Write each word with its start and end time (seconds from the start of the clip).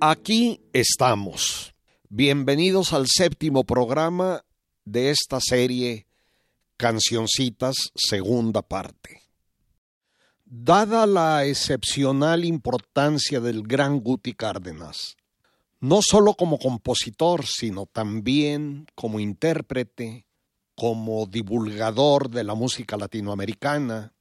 Aquí 0.00 0.60
estamos. 0.72 1.74
Bienvenidos 2.08 2.92
al 2.92 3.06
séptimo 3.08 3.64
programa 3.64 4.44
de 4.84 5.10
esta 5.10 5.40
serie 5.40 6.06
Cancioncitas, 6.76 7.74
segunda 7.96 8.62
parte. 8.62 9.22
Dada 10.44 11.04
la 11.04 11.46
excepcional 11.46 12.44
importancia 12.44 13.40
del 13.40 13.64
gran 13.64 13.98
Guti 13.98 14.34
Cárdenas, 14.34 15.16
no 15.80 15.98
solo 16.00 16.34
como 16.34 16.60
compositor, 16.60 17.44
sino 17.44 17.86
también 17.86 18.86
como 18.94 19.18
intérprete, 19.18 20.26
como 20.76 21.26
divulgador 21.26 22.30
de 22.30 22.44
la 22.44 22.54
música 22.54 22.96
latinoamericana, 22.96 24.12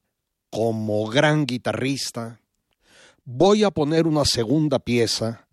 como 0.50 1.06
gran 1.06 1.46
guitarrista, 1.46 2.42
voy 3.26 3.64
a 3.64 3.70
poner 3.70 4.08
una 4.08 4.26
segunda 4.26 4.80
pieza 4.80 5.47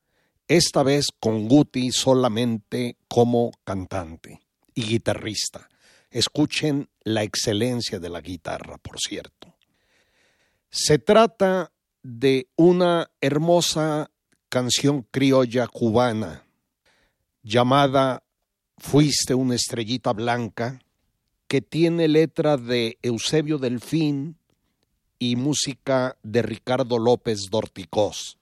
esta 0.48 0.82
vez 0.82 1.06
con 1.20 1.48
Guti 1.48 1.92
solamente 1.92 2.96
como 3.08 3.52
cantante 3.64 4.40
y 4.74 4.82
guitarrista. 4.84 5.68
Escuchen 6.10 6.88
la 7.02 7.22
excelencia 7.22 7.98
de 7.98 8.10
la 8.10 8.20
guitarra, 8.20 8.78
por 8.78 8.98
cierto. 8.98 9.54
Se 10.70 10.98
trata 10.98 11.72
de 12.02 12.48
una 12.56 13.10
hermosa 13.20 14.10
canción 14.48 15.06
criolla 15.10 15.66
cubana 15.66 16.44
llamada 17.42 18.22
Fuiste 18.76 19.34
una 19.34 19.54
estrellita 19.54 20.12
blanca, 20.12 20.80
que 21.46 21.60
tiene 21.60 22.08
letra 22.08 22.56
de 22.56 22.98
Eusebio 23.02 23.58
Delfín 23.58 24.36
y 25.18 25.36
música 25.36 26.16
de 26.22 26.42
Ricardo 26.42 26.98
López 26.98 27.48
Dorticós. 27.50 28.36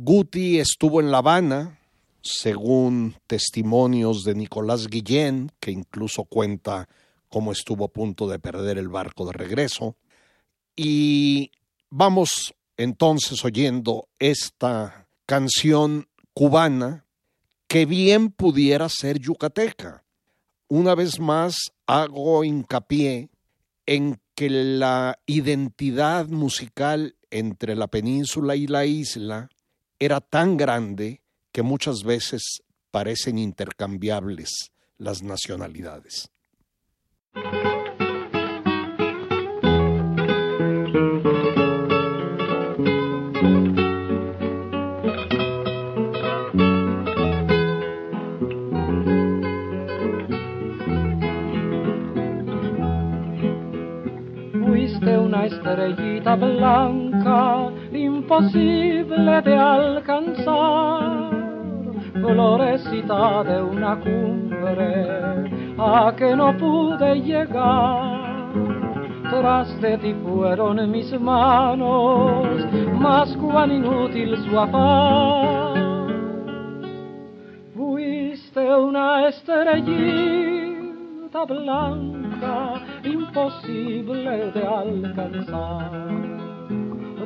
Guti 0.00 0.60
estuvo 0.60 1.00
en 1.00 1.10
La 1.10 1.18
Habana, 1.18 1.80
según 2.22 3.16
testimonios 3.26 4.22
de 4.22 4.36
Nicolás 4.36 4.86
Guillén, 4.86 5.50
que 5.58 5.72
incluso 5.72 6.22
cuenta 6.22 6.88
cómo 7.28 7.50
estuvo 7.50 7.86
a 7.86 7.88
punto 7.92 8.28
de 8.28 8.38
perder 8.38 8.78
el 8.78 8.88
barco 8.88 9.26
de 9.26 9.32
regreso. 9.32 9.96
Y 10.76 11.50
vamos 11.90 12.54
entonces 12.76 13.44
oyendo 13.44 14.06
esta 14.20 15.08
canción 15.26 16.06
cubana 16.32 17.04
que 17.66 17.84
bien 17.84 18.30
pudiera 18.30 18.88
ser 18.88 19.18
yucateca. 19.18 20.04
Una 20.68 20.94
vez 20.94 21.18
más 21.18 21.56
hago 21.88 22.44
hincapié 22.44 23.30
en 23.84 24.20
que 24.36 24.48
la 24.48 25.18
identidad 25.26 26.28
musical 26.28 27.16
entre 27.32 27.74
la 27.74 27.88
península 27.88 28.54
y 28.54 28.68
la 28.68 28.86
isla 28.86 29.50
era 29.98 30.20
tan 30.20 30.56
grande 30.56 31.20
que 31.52 31.62
muchas 31.62 32.02
veces 32.04 32.62
parecen 32.90 33.38
intercambiables 33.38 34.70
las 34.96 35.22
nacionalidades. 35.22 36.30
Fuiste 54.52 55.18
una 55.18 55.46
estrellita 55.46 56.36
blanca 56.36 57.77
imposible 58.04 59.42
de 59.42 59.56
alcanzar, 59.56 61.30
florecita 62.12 63.44
de 63.44 63.62
una 63.62 63.96
cumbre 63.96 65.48
a 65.78 66.12
que 66.16 66.36
no 66.36 66.56
pude 66.56 67.20
llegar. 67.20 68.18
Tras 69.30 69.80
de 69.80 69.98
ti 69.98 70.14
fueron 70.24 70.90
mis 70.90 71.12
manos, 71.20 72.66
más 72.98 73.36
cuán 73.36 73.70
inútil 73.72 74.36
su 74.44 74.58
afán. 74.58 76.08
Fuiste 77.76 78.74
una 78.74 79.28
estrellita 79.28 79.84
blanca, 81.44 82.80
imposible 83.04 84.50
de 84.52 84.66
alcanzar 84.66 86.37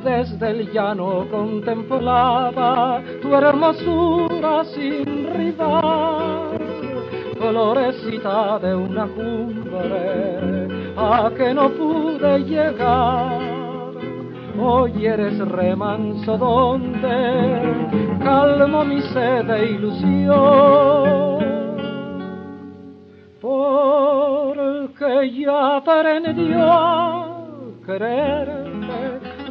desde 0.03 0.49
el 0.49 0.71
llano 0.71 1.25
contemplaba 1.31 3.01
tu 3.21 3.33
hermosura 3.33 4.65
sin 4.65 5.33
rival, 5.33 6.59
florecita 7.39 8.59
de 8.59 8.75
una 8.75 9.07
cumbre 9.07 10.67
a 10.97 11.31
que 11.35 11.53
no 11.53 11.69
pude 11.69 12.39
llegar. 12.39 13.39
Hoy 14.59 15.05
eres 15.05 15.39
remanso 15.39 16.37
donde 16.37 18.17
calmo 18.23 18.83
mi 18.85 19.01
sed 19.01 19.45
de 19.45 19.71
ilusión, 19.71 20.33
porque 23.41 25.31
ya 25.31 25.77
aprendió 25.77 26.71
a 26.71 27.25
quererte 27.85 28.72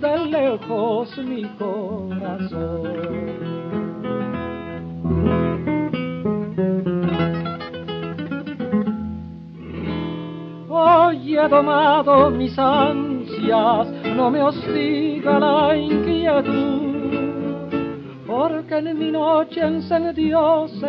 de 0.02 0.18
lejos 0.26 1.16
mi 1.18 1.44
corazón. 1.56 2.82
Hoy 10.68 11.38
he 11.38 11.48
domado 11.48 12.30
mis 12.30 12.58
ansias, 12.58 13.86
no 14.16 14.28
me 14.30 14.42
hostiga 14.42 15.38
la 15.38 15.76
inquietud, 15.76 17.70
porque 18.26 18.78
en 18.78 18.98
mi 18.98 19.12
noche 19.12 19.60
encendióse 19.60 20.86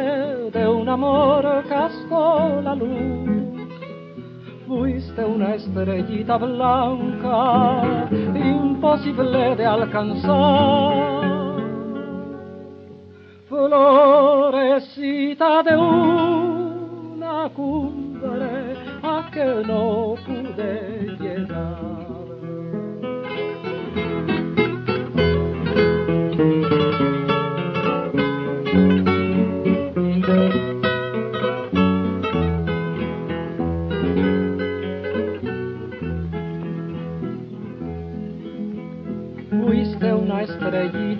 de 0.51 0.67
un 0.67 0.89
amor 0.89 1.63
casco 1.69 2.61
la 2.63 2.73
luz 2.73 3.42
fuiste 4.67 5.23
una 5.23 5.55
estrellita 5.55 6.37
blanca, 6.37 8.07
imposible 8.35 9.55
de 9.55 9.65
alcanzar. 9.65 10.93
Florecita 13.49 14.83
de 15.63 15.75
una 15.77 17.49
cumbre 17.49 18.75
a 19.03 19.29
que 19.31 19.45
no 19.65 20.15
pude 20.25 21.15
llegar. 21.19 21.92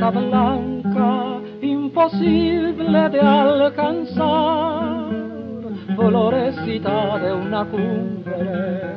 Blanca, 0.10 1.40
imposible 1.62 3.10
de 3.10 3.20
alcanzar, 3.20 5.10
florecita 5.96 7.20
de 7.20 7.34
una 7.34 7.66
cumbre 7.66 8.94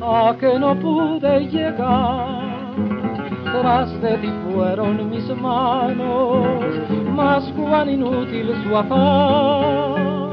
a 0.00 0.34
que 0.38 0.58
no 0.58 0.74
pude 0.78 1.46
llegar. 1.48 2.40
Tras 3.44 4.00
de 4.00 4.16
ti 4.18 4.32
fueron 4.52 5.10
mis 5.10 5.28
manos, 5.36 6.46
más 7.14 7.44
cuán 7.52 7.90
inútil 7.90 8.54
su 8.62 8.76
afán. 8.76 10.30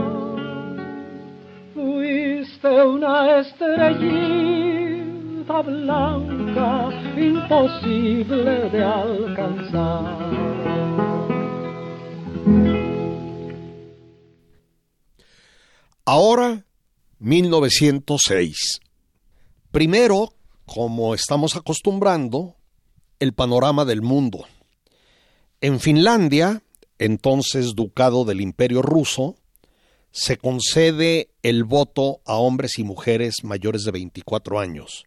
Fuiste 1.74 2.86
una 2.86 3.40
estrellita 3.40 4.67
blanca 5.48 6.90
imposible 7.18 8.70
de 8.70 8.84
alcanzar. 8.84 10.28
Ahora, 16.06 16.66
1906. 17.20 18.80
Primero, 19.72 20.34
como 20.66 21.14
estamos 21.14 21.56
acostumbrando, 21.56 22.56
el 23.20 23.34
panorama 23.34 23.86
del 23.86 24.02
mundo. 24.02 24.46
En 25.60 25.80
Finlandia, 25.80 26.62
entonces 27.00 27.74
ducado 27.76 28.26
del 28.26 28.42
Imperio 28.42 28.82
ruso, 28.82 29.36
se 30.12 30.38
concede 30.38 31.30
el 31.44 31.64
voto 31.64 32.22
a 32.26 32.36
hombres 32.36 32.80
y 32.80 32.84
mujeres 32.84 33.44
mayores 33.44 33.84
de 33.84 33.92
24 33.92 34.60
años. 34.60 35.06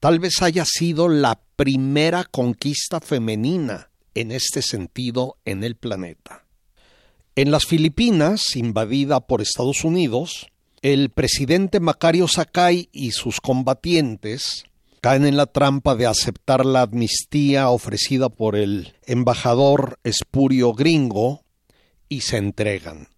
Tal 0.00 0.18
vez 0.18 0.40
haya 0.40 0.64
sido 0.64 1.10
la 1.10 1.42
primera 1.56 2.24
conquista 2.24 3.00
femenina 3.00 3.90
en 4.14 4.32
este 4.32 4.62
sentido 4.62 5.36
en 5.44 5.62
el 5.62 5.76
planeta. 5.76 6.46
En 7.36 7.50
las 7.50 7.66
Filipinas, 7.66 8.56
invadida 8.56 9.20
por 9.20 9.42
Estados 9.42 9.84
Unidos, 9.84 10.48
el 10.80 11.10
presidente 11.10 11.80
Macario 11.80 12.28
Sakai 12.28 12.88
y 12.92 13.10
sus 13.10 13.42
combatientes 13.42 14.64
caen 15.02 15.26
en 15.26 15.36
la 15.36 15.44
trampa 15.44 15.94
de 15.94 16.06
aceptar 16.06 16.64
la 16.64 16.82
amnistía 16.82 17.68
ofrecida 17.68 18.30
por 18.30 18.56
el 18.56 18.94
embajador 19.04 19.98
espurio 20.02 20.72
gringo 20.72 21.42
y 22.08 22.22
se 22.22 22.38
entregan. 22.38 23.08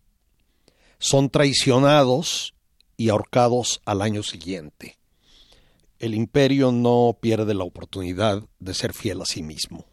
Son 0.98 1.30
traicionados 1.30 2.54
y 2.96 3.08
ahorcados 3.08 3.80
al 3.84 4.02
año 4.02 4.24
siguiente. 4.24 4.98
El 6.02 6.16
imperio 6.16 6.72
no 6.72 7.16
pierde 7.20 7.54
la 7.54 7.62
oportunidad 7.62 8.42
de 8.58 8.74
ser 8.74 8.92
fiel 8.92 9.22
a 9.22 9.24
sí 9.24 9.44
mismo. 9.44 9.86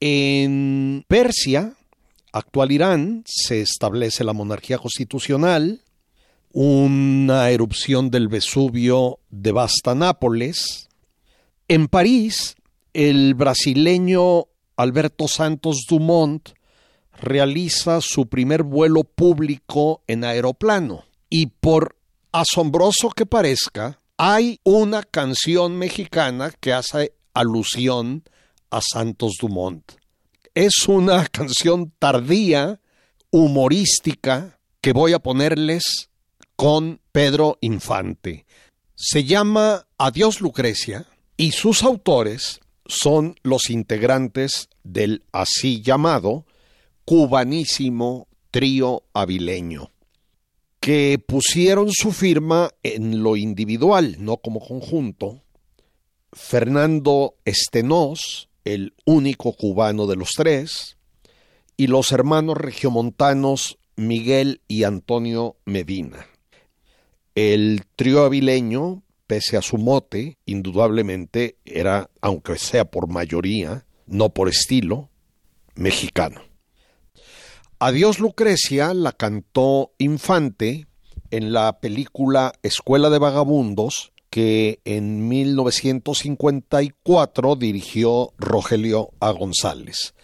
En 0.00 1.04
Persia, 1.06 1.74
actual 2.32 2.72
Irán, 2.72 3.22
se 3.26 3.60
establece 3.60 4.24
la 4.24 4.32
monarquía 4.32 4.78
constitucional, 4.78 5.82
una 6.50 7.50
erupción 7.50 8.10
del 8.10 8.28
Vesubio 8.28 9.18
devasta 9.28 9.94
Nápoles. 9.94 10.88
En 11.68 11.88
París, 11.88 12.56
el 12.94 13.34
brasileño 13.34 14.46
Alberto 14.76 15.28
Santos 15.28 15.84
Dumont 15.86 16.52
realiza 17.20 18.00
su 18.00 18.28
primer 18.28 18.62
vuelo 18.62 19.04
público 19.04 20.02
en 20.06 20.24
aeroplano. 20.24 21.04
Y 21.28 21.48
por 21.48 21.96
asombroso 22.32 23.10
que 23.10 23.26
parezca, 23.26 24.00
hay 24.16 24.60
una 24.64 25.02
canción 25.02 25.76
mexicana 25.76 26.50
que 26.60 26.72
hace 26.72 27.12
alusión 27.34 28.24
a 28.70 28.80
Santos 28.80 29.34
Dumont. 29.40 29.92
Es 30.54 30.88
una 30.88 31.26
canción 31.32 31.92
tardía, 31.98 32.80
humorística, 33.30 34.58
que 34.80 34.92
voy 34.92 35.12
a 35.12 35.18
ponerles 35.18 36.10
con 36.54 37.00
Pedro 37.12 37.58
Infante. 37.60 38.46
Se 38.94 39.24
llama 39.24 39.86
Adiós 39.98 40.40
Lucrecia 40.40 41.06
y 41.36 41.52
sus 41.52 41.82
autores 41.82 42.60
son 42.86 43.36
los 43.42 43.68
integrantes 43.68 44.68
del 44.82 45.24
así 45.32 45.82
llamado 45.82 46.46
cubanísimo 47.04 48.28
trío 48.50 49.02
avileño, 49.12 49.90
que 50.86 51.18
pusieron 51.18 51.90
su 51.90 52.12
firma 52.12 52.70
en 52.84 53.20
lo 53.24 53.36
individual, 53.36 54.18
no 54.20 54.36
como 54.36 54.60
conjunto. 54.60 55.42
Fernando 56.32 57.34
Estenós, 57.44 58.48
el 58.64 58.94
único 59.04 59.52
cubano 59.54 60.06
de 60.06 60.14
los 60.14 60.30
tres, 60.36 60.96
y 61.76 61.88
los 61.88 62.12
hermanos 62.12 62.56
regiomontanos 62.56 63.80
Miguel 63.96 64.60
y 64.68 64.84
Antonio 64.84 65.56
Medina. 65.64 66.24
El 67.34 67.82
trío 67.96 68.22
avileño, 68.22 69.02
pese 69.26 69.56
a 69.56 69.62
su 69.62 69.78
mote, 69.78 70.38
indudablemente 70.46 71.56
era, 71.64 72.10
aunque 72.20 72.58
sea 72.58 72.84
por 72.84 73.08
mayoría, 73.08 73.86
no 74.06 74.28
por 74.28 74.48
estilo, 74.48 75.10
mexicano. 75.74 76.45
Adiós 77.78 78.20
Lucrecia 78.20 78.94
la 78.94 79.12
cantó 79.12 79.92
Infante 79.98 80.86
en 81.30 81.52
la 81.52 81.78
película 81.78 82.54
Escuela 82.62 83.10
de 83.10 83.18
Vagabundos 83.18 84.14
que 84.30 84.80
en 84.86 85.28
1954 85.28 87.56
dirigió 87.56 88.32
Rogelio 88.38 89.10
A. 89.20 89.30
González 89.32 90.14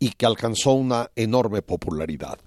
y 0.00 0.10
que 0.10 0.26
alcanzó 0.26 0.72
una 0.72 1.12
enorme 1.14 1.62
popularidad. 1.62 2.40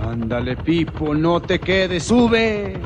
Ándale, 0.00 0.56
Pipo, 0.58 1.16
no 1.16 1.42
te 1.42 1.58
quedes, 1.58 2.04
sube. 2.04 2.80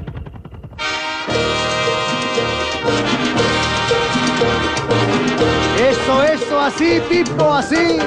Eso, 6.06 6.22
eso, 6.22 6.60
así, 6.60 7.00
Pipo, 7.08 7.52
así. 7.52 7.98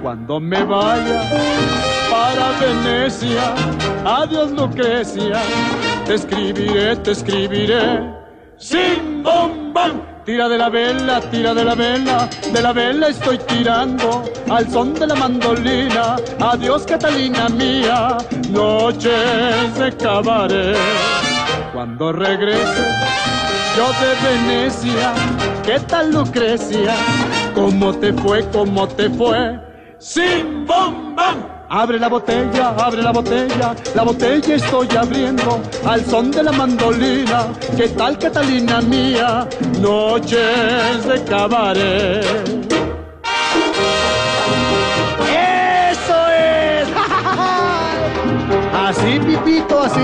Cuando 0.00 0.38
me 0.38 0.62
vaya 0.62 1.22
para 2.08 2.60
Venecia, 2.60 3.52
adiós 4.04 4.52
Lucrecia, 4.52 5.42
te 6.06 6.14
escribiré, 6.14 6.94
te 6.94 7.10
escribiré, 7.10 8.08
sin 8.56 9.24
Tira 10.24 10.48
de 10.48 10.58
la 10.58 10.68
vela, 10.68 11.20
tira 11.30 11.54
de 11.54 11.64
la 11.64 11.74
vela, 11.74 12.28
de 12.52 12.62
la 12.62 12.72
vela 12.72 13.08
estoy 13.08 13.38
tirando 13.38 14.22
al 14.50 14.70
son 14.70 14.94
de 14.94 15.06
la 15.06 15.14
mandolina. 15.14 16.16
Adiós 16.38 16.84
Catalina 16.84 17.48
mía, 17.48 18.18
noches 18.50 19.78
de 19.78 19.96
cabaret. 19.96 20.76
Cuando 21.72 22.12
regrese 22.12 22.84
yo 23.76 23.86
de 24.00 24.10
Venecia, 24.28 25.14
¿qué 25.64 25.80
tal 25.80 26.12
Lucrecia? 26.12 26.94
¿Cómo 27.54 27.92
te 27.94 28.12
fue, 28.12 28.44
cómo 28.50 28.86
te 28.88 29.08
fue? 29.08 29.58
Sin 29.98 30.66
bombón. 30.66 31.59
Abre 31.72 32.00
la 32.00 32.08
botella, 32.08 32.74
abre 32.76 33.00
la 33.00 33.12
botella, 33.12 33.76
la 33.94 34.02
botella 34.02 34.56
estoy 34.56 34.88
abriendo 34.96 35.60
al 35.86 36.04
son 36.04 36.32
de 36.32 36.42
la 36.42 36.50
mandolina. 36.50 37.46
¿Qué 37.76 37.86
tal 37.90 38.18
Catalina 38.18 38.80
mía? 38.80 39.46
Noches 39.78 41.06
de 41.06 41.22
cabaret. 41.22 42.24
Eso 45.92 46.18
es. 46.36 46.88
así, 48.74 49.20
pipito, 49.20 49.80
así. 49.80 50.00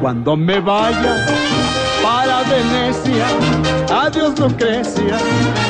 Cuando 0.00 0.34
me 0.34 0.60
vaya 0.60 1.43
Venecia, 2.48 3.26
adiós 3.90 4.38
Lucrecia, 4.38 5.18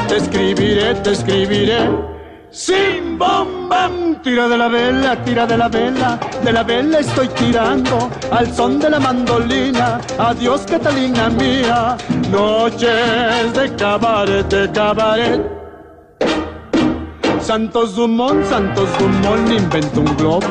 te 0.08 0.16
escribiré, 0.16 0.94
te 0.96 1.12
escribiré. 1.12 2.14
Sin 2.50 3.18
bombam, 3.18 4.20
tira 4.22 4.48
de 4.48 4.56
la 4.56 4.68
vela, 4.68 5.16
tira 5.24 5.44
de 5.44 5.56
la 5.56 5.68
vela, 5.68 6.20
de 6.44 6.52
la 6.52 6.62
vela 6.62 7.00
estoy 7.00 7.26
tirando 7.28 8.08
al 8.30 8.54
son 8.54 8.78
de 8.78 8.90
la 8.90 9.00
mandolina. 9.00 10.00
Adiós 10.18 10.60
Catalina 10.64 11.30
mía, 11.30 11.96
noches 12.30 13.52
de 13.54 13.74
cabaret, 13.76 14.48
de 14.48 14.70
cabaret. 14.70 15.40
Santos 17.40 17.96
Dumont, 17.96 18.44
Santos 18.46 18.88
Dumont 18.98 19.50
inventó 19.50 20.00
un 20.00 20.16
globo 20.16 20.46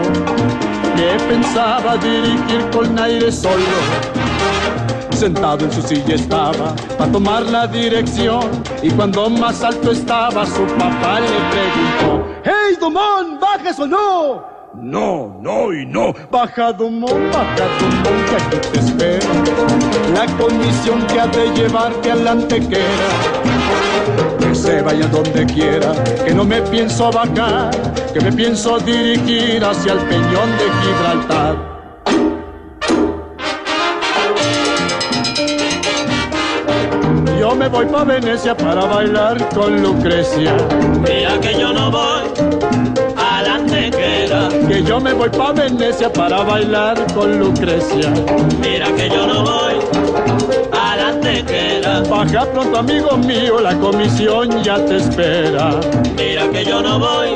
que 0.96 1.18
pensaba 1.27 1.98
dirigir 1.98 2.70
con 2.72 3.00
aire 3.00 3.32
solo. 3.32 4.23
Sentado 5.24 5.63
en 5.63 5.72
su 5.72 5.82
silla 5.82 6.15
estaba 6.15 6.75
para 6.98 7.10
tomar 7.10 7.44
la 7.44 7.65
dirección 7.65 8.44
y 8.82 8.92
cuando 8.92 9.30
más 9.30 9.63
alto 9.63 9.92
estaba 9.92 10.46
su 10.46 10.65
papá 10.77 11.22
le 11.22 11.27
preguntó, 11.50 12.27
¡Hey 12.44 12.75
Dumont, 12.77 13.39
bajes 13.39 13.80
o 13.80 13.88
no! 13.88 14.46
No, 14.74 15.39
no 15.39 15.72
y 15.72 15.86
no. 15.86 16.13
Baja 16.30 16.74
Dumont, 16.74 17.34
baja 17.34 17.68
Dumont, 17.80 18.30
que 18.30 18.36
aquí 18.36 18.68
te 18.74 18.80
espero. 18.80 19.27
La 20.13 20.25
comisión 20.36 21.01
que 21.08 21.22
ha 21.22 21.27
de 21.27 21.56
llevarte 21.56 22.12
a 22.12 22.15
la 22.15 22.32
antequera. 22.32 22.84
Que 24.39 24.53
se 24.53 24.82
vaya 24.82 25.08
donde 25.08 25.46
quiera, 25.46 25.94
que 26.25 26.34
no 26.34 26.44
me 26.44 26.62
pienso 26.63 27.10
bajar, 27.10 27.72
que 28.12 28.20
me 28.20 28.32
pienso 28.34 28.77
dirigir 28.80 29.63
hacia 29.63 29.94
el 29.94 30.00
peñón 30.00 30.51
de 30.58 30.65
Gibraltar. 30.82 31.73
Me 37.63 37.70
voy 37.70 37.86
pa' 37.86 38.03
Venecia 38.03 38.58
para 38.58 38.84
bailar 38.84 39.38
con 39.55 39.82
Lucrecia. 39.82 40.53
Mira 41.00 41.39
que 41.39 41.58
yo 41.58 41.72
no 41.72 41.89
voy 41.89 42.24
a 43.15 43.41
la 43.41 43.55
antequera. 43.55 44.50
Que 44.67 44.84
yo 44.84 45.00
me 45.00 45.13
voy 45.13 45.29
pa' 45.29 45.53
Venecia 45.53 46.12
para 46.12 46.43
bailar 46.43 46.98
con 47.13 47.39
Lucrecia. 47.39 48.10
Mira 48.60 48.88
que 48.98 49.10
yo 49.10 49.25
no 49.25 49.43
voy 49.43 49.75
a 50.74 50.96
la 50.98 51.08
antequera. 51.08 52.01
Baja 52.01 52.46
pronto, 52.51 52.79
amigo 52.79 53.15
mío, 53.15 53.62
la 53.62 53.75
comisión 53.75 54.62
ya 54.62 54.84
te 54.84 54.98
espera. 54.98 55.79
Mira 56.17 56.50
que 56.50 56.65
yo 56.65 56.82
no 56.82 57.00
voy 57.00 57.29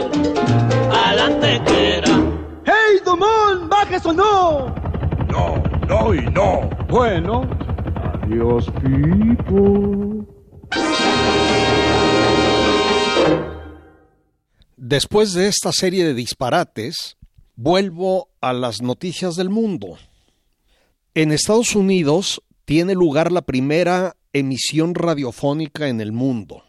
a 1.05 1.15
la 1.15 1.25
antequera. 1.27 2.12
¡Hey, 2.65 3.00
Dumont! 3.05 3.69
¿Bajes 3.69 4.05
o 4.05 4.12
no? 4.12 4.75
No, 5.29 5.63
no 5.88 6.13
y 6.13 6.22
no. 6.31 6.69
Bueno, 6.89 7.48
adiós, 8.27 8.65
Pipo. 8.81 10.25
Después 14.75 15.34
de 15.34 15.48
esta 15.48 15.72
serie 15.72 16.05
de 16.05 16.13
disparates, 16.13 17.17
vuelvo 17.55 18.29
a 18.41 18.53
las 18.53 18.81
noticias 18.81 19.36
del 19.36 19.50
mundo. 19.50 19.98
En 21.13 21.31
Estados 21.31 21.75
Unidos 21.75 22.41
tiene 22.65 22.93
lugar 22.93 23.31
la 23.31 23.41
primera 23.41 24.15
emisión 24.34 24.93
radiofónica 24.93 25.88
en 25.88 26.01
el 26.01 26.12
mundo. 26.12 26.63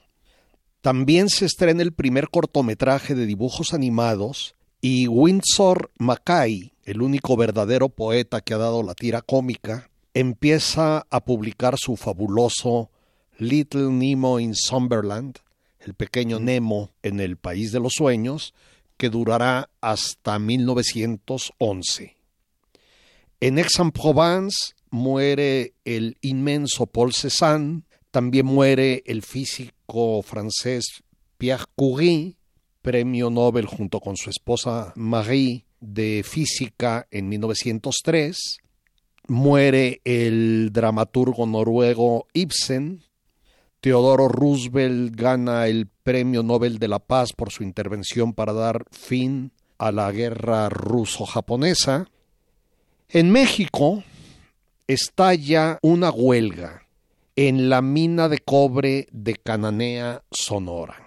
También 0.81 1.29
se 1.29 1.45
estrena 1.45 1.83
el 1.83 1.93
primer 1.93 2.29
cortometraje 2.29 3.15
de 3.15 3.27
dibujos 3.27 3.75
animados 3.75 4.55
y 4.81 5.09
Windsor 5.09 5.91
Mackay, 5.99 6.73
el 6.85 7.03
único 7.03 7.37
verdadero 7.37 7.89
poeta 7.89 8.41
que 8.41 8.55
ha 8.55 8.59
dado 8.59 8.83
la 8.83 8.95
tira 8.95 9.23
cómica, 9.23 9.91
empieza 10.19 11.07
a 11.11 11.25
publicar 11.25 11.77
su 11.79 11.97
fabuloso 11.97 12.91
Little 13.39 13.93
Nemo 13.93 14.41
in 14.41 14.57
Summerland, 14.57 15.39
el 15.79 15.95
pequeño 15.95 16.41
Nemo 16.41 16.91
en 17.05 17.21
el 17.21 17.37
País 17.37 17.71
de 17.71 17.79
los 17.79 17.93
Sueños, 17.93 18.53
que 18.97 19.11
durará 19.11 19.71
hasta 19.81 20.41
1911. 20.41 22.17
En 23.39 23.59
Aix-en-Provence 23.59 24.75
muere 24.91 25.75
el 25.85 26.19
inmenso 26.21 26.87
Paul 26.87 27.13
Cézanne, 27.15 27.83
también 28.11 28.47
muere 28.47 29.05
el 29.07 29.23
físico 29.23 30.23
francés 30.23 31.05
Pierre 31.37 31.67
Curie, 31.77 32.35
premio 32.83 33.31
Nobel 33.31 33.67
junto 33.67 34.01
con 34.01 34.17
su 34.17 34.31
esposa 34.31 34.93
Marie 34.97 35.65
de 35.79 36.25
física 36.29 37.07
en 37.13 37.29
1903, 37.29 38.59
muere 39.29 40.01
el 40.05 40.71
dramaturgo 40.73 41.47
noruego 41.47 42.27
Ibsen, 42.33 43.05
Teodoro 43.81 44.27
Roosevelt 44.27 45.15
gana 45.15 45.69
el 45.69 45.87
Premio 45.87 46.43
Nobel 46.43 46.79
de 46.79 46.89
la 46.89 46.99
Paz 46.99 47.33
por 47.33 47.53
su 47.53 47.63
intervención 47.63 48.33
para 48.33 48.53
dar 48.53 48.85
fin 48.91 49.53
a 49.79 49.93
la 49.93 50.11
guerra 50.11 50.69
ruso-japonesa. 50.69 52.09
En 53.09 53.31
México 53.31 54.03
estalla 54.89 55.79
una 55.83 56.11
huelga 56.11 56.83
en 57.37 57.69
la 57.69 57.83
mina 57.83 58.29
de 58.29 58.39
cobre 58.39 59.07
de 59.13 59.37
Cananea, 59.37 60.25
Sonora. 60.33 61.07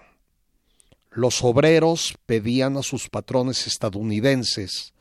Los 1.10 1.44
obreros 1.44 2.14
pedían 2.24 2.78
a 2.78 2.82
sus 2.82 3.10
patrones 3.10 3.66
estadounidenses 3.66 4.94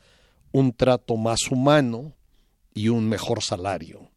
un 0.52 0.74
trato 0.74 1.16
más 1.16 1.50
humano 1.50 2.14
y 2.74 2.90
un 2.90 3.08
mejor 3.08 3.44
salario. 3.44 4.10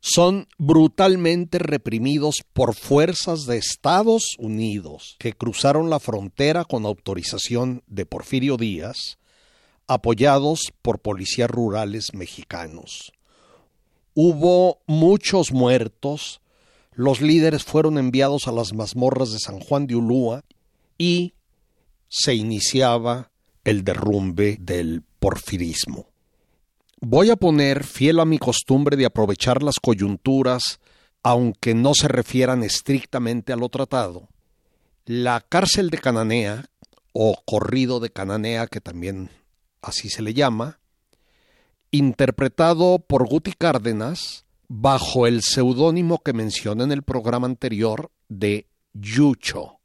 Son 0.00 0.48
brutalmente 0.56 1.58
reprimidos 1.58 2.36
por 2.54 2.74
fuerzas 2.74 3.44
de 3.44 3.58
Estados 3.58 4.36
Unidos 4.38 5.16
que 5.18 5.34
cruzaron 5.34 5.90
la 5.90 6.00
frontera 6.00 6.64
con 6.64 6.86
autorización 6.86 7.82
de 7.86 8.06
Porfirio 8.06 8.56
Díaz, 8.56 9.18
apoyados 9.86 10.72
por 10.80 11.00
policías 11.00 11.50
rurales 11.50 12.14
mexicanos. 12.14 13.12
Hubo 14.14 14.80
muchos 14.86 15.52
muertos, 15.52 16.40
los 16.92 17.20
líderes 17.20 17.64
fueron 17.64 17.98
enviados 17.98 18.48
a 18.48 18.52
las 18.52 18.72
mazmorras 18.72 19.32
de 19.32 19.38
San 19.38 19.60
Juan 19.60 19.86
de 19.86 19.96
Ulúa 19.96 20.44
y 20.96 21.34
se 22.08 22.34
iniciaba 22.34 23.30
el 23.64 23.84
derrumbe 23.84 24.56
del 24.60 25.02
porfirismo. 25.18 26.09
Voy 27.02 27.30
a 27.30 27.36
poner, 27.36 27.84
fiel 27.84 28.20
a 28.20 28.26
mi 28.26 28.38
costumbre 28.38 28.94
de 28.94 29.06
aprovechar 29.06 29.62
las 29.62 29.76
coyunturas, 29.80 30.80
aunque 31.22 31.74
no 31.74 31.94
se 31.94 32.08
refieran 32.08 32.62
estrictamente 32.62 33.54
a 33.54 33.56
lo 33.56 33.70
tratado, 33.70 34.28
la 35.06 35.40
cárcel 35.40 35.88
de 35.88 35.96
Cananea, 35.96 36.66
o 37.12 37.42
corrido 37.46 38.00
de 38.00 38.10
Cananea, 38.10 38.66
que 38.66 38.82
también 38.82 39.30
así 39.80 40.10
se 40.10 40.20
le 40.20 40.34
llama, 40.34 40.78
interpretado 41.90 42.98
por 42.98 43.26
Guti 43.26 43.52
Cárdenas 43.52 44.44
bajo 44.68 45.26
el 45.26 45.40
seudónimo 45.42 46.22
que 46.22 46.34
mencioné 46.34 46.84
en 46.84 46.92
el 46.92 47.02
programa 47.02 47.46
anterior 47.46 48.10
de 48.28 48.68
Yucho. 48.92 49.79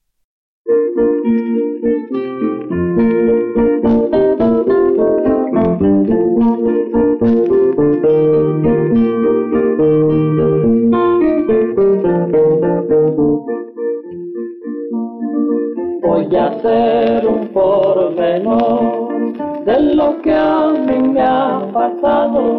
A 16.38 16.48
hacer 16.48 17.25
un 17.25 17.48
pormenor 17.54 19.34
de 19.63 19.80
lo 19.96 20.22
que 20.22 20.34
a 20.34 20.74
mí 20.86 21.08
me 21.13 21.22
ha 21.22 21.65
pasado. 21.74 22.58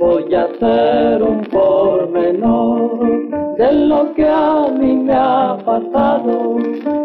Voy 0.00 0.34
a 0.34 0.44
hacer 0.44 1.22
un 1.22 1.42
pormenor 1.42 3.06
de 3.58 3.72
lo 3.86 4.14
que 4.14 4.26
a 4.26 4.66
mí 4.78 4.94
me 4.94 5.12
ha 5.12 5.58
pasado. 5.62 6.56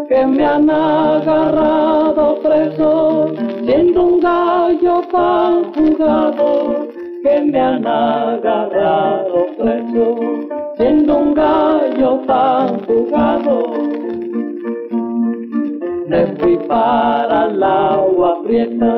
Que 0.08 0.26
me 0.26 0.46
han 0.46 0.70
agarrado 0.70 2.38
preso 2.40 3.26
siendo 3.66 4.02
un 4.04 4.20
gallo 4.20 5.02
tan 5.12 5.72
jugado. 5.74 6.88
Que 7.22 7.40
me 7.42 7.60
han 7.60 7.86
agarrado 7.86 9.46
preso 9.58 10.16
siendo 10.78 11.18
un 11.18 11.34
gallo 11.34 12.20
tan 12.26 12.80
jugado 12.86 13.87
me 16.08 16.26
fui 16.38 16.56
para 16.66 17.50
el 17.50 17.62
agua 17.62 18.42
prieta 18.42 18.94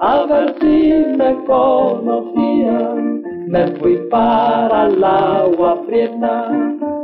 a 0.00 0.26
ver 0.26 0.54
si 0.60 1.04
me 1.16 1.36
conocían. 1.44 3.22
Me 3.46 3.68
fui 3.78 3.96
para 4.10 4.88
el 4.88 5.04
agua 5.04 5.80
prieta 5.86 6.50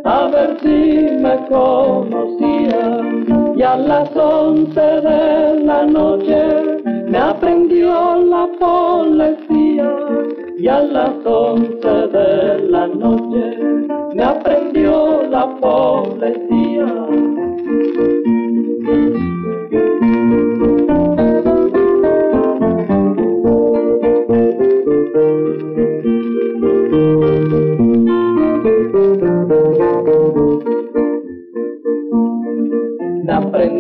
a 0.04 0.26
ver 0.26 0.59
si 0.61 1.07
me 1.23 1.37
conocían. 1.49 3.54
Y 3.57 3.62
a 3.62 3.76
las 3.76 4.16
once 4.16 4.80
de 4.80 5.61
la 5.64 5.85
noche 5.85 6.83
me 7.09 7.18
aprendió 7.18 8.16
la 8.25 8.49
policía. 8.59 9.88
Y 10.59 10.66
a 10.66 10.80
las 10.80 11.14
once 11.25 11.88
de 11.88 12.59
la 12.71 12.88
noche 12.88 13.57
me 14.14 14.25
aprendió 14.25 15.23
la 15.30 15.47
policía. 15.61 16.87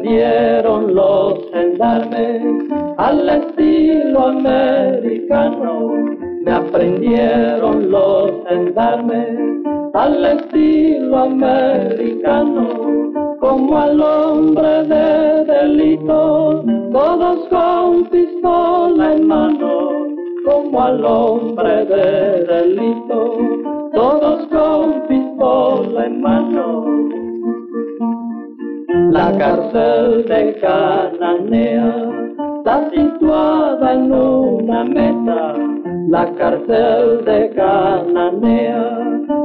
Aprendieron 0.08 0.94
los 0.94 1.34
gendarmes 1.52 2.42
al 2.96 3.28
estilo 3.28 4.28
americano. 4.28 5.90
Me 6.44 6.50
aprendieron 6.50 7.90
los 7.90 8.32
gendarmes 8.48 9.38
al 9.92 10.24
estilo 10.24 11.18
americano. 11.18 12.68
Como 13.38 13.78
al 13.78 14.00
hombre 14.00 14.84
de 14.84 15.44
delito, 15.44 16.64
todos 16.90 17.46
con 17.50 18.04
pistola 18.06 19.14
en 19.14 19.26
mano. 19.26 19.90
Como 20.46 20.82
al 20.82 21.04
hombre 21.04 21.84
de 21.84 22.44
delito, 22.44 23.36
todos 23.92 24.46
con 24.46 25.06
pistola 25.06 26.06
en 26.06 26.20
mano. 26.22 27.27
La 29.10 29.32
cárcel 29.38 30.26
de 30.26 30.58
Cananea 30.60 32.10
está 32.58 32.90
situada 32.90 33.94
en 33.94 34.12
una 34.12 34.84
meta. 34.84 35.54
La 36.08 36.26
cárcel 36.34 37.24
de 37.24 37.50
Cananea 37.56 38.98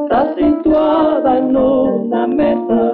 está 0.03 0.35
situada 0.35 1.37
en 1.37 1.55
una 1.55 2.27
mesa 2.27 2.91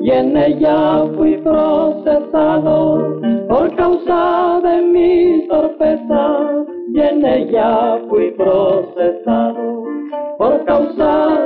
y 0.00 0.10
en 0.10 0.36
ella 0.36 1.04
fui 1.16 1.36
procesado 1.38 3.20
por 3.48 3.74
causa 3.76 4.60
de 4.62 4.82
mi 4.82 5.46
torpeza 5.48 6.64
y 6.94 7.00
en 7.00 7.26
ella 7.26 7.98
fui 8.08 8.30
procesado 8.32 9.84
por 10.38 10.64
causa 10.64 11.45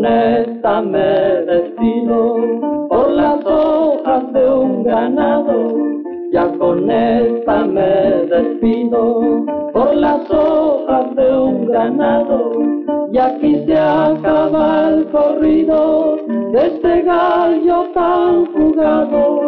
con 0.00 0.06
esta 0.06 0.80
me 0.80 1.44
despido 1.44 2.36
por 2.88 3.10
las 3.10 3.44
hojas 3.44 4.32
de 4.32 4.50
un 4.50 4.82
ganado. 4.82 5.76
Ya 6.32 6.48
con 6.58 6.90
esta 6.90 7.66
me 7.66 8.24
despido 8.30 9.44
por 9.74 9.94
las 9.94 10.30
hojas 10.30 11.14
de 11.16 11.38
un 11.38 11.66
ganado. 11.66 12.52
Y 13.12 13.18
aquí 13.18 13.62
se 13.66 13.78
acaba 13.78 14.88
el 14.88 15.06
corrido 15.10 16.16
de 16.52 16.66
este 16.66 17.02
gallo 17.02 17.84
tan 17.92 18.46
jugado. 18.54 19.40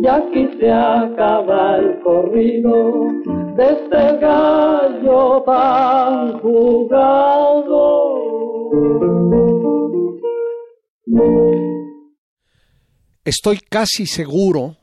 Y 0.00 0.06
aquí 0.06 0.48
se 0.58 0.72
acaba 0.72 1.76
el 1.76 2.00
corrido 2.00 2.92
de 3.56 3.64
este 3.64 4.18
gallo 4.20 5.42
tan 5.44 6.38
jugado. 6.38 8.17
Estoy 13.24 13.58
casi 13.58 14.06
seguro 14.06 14.78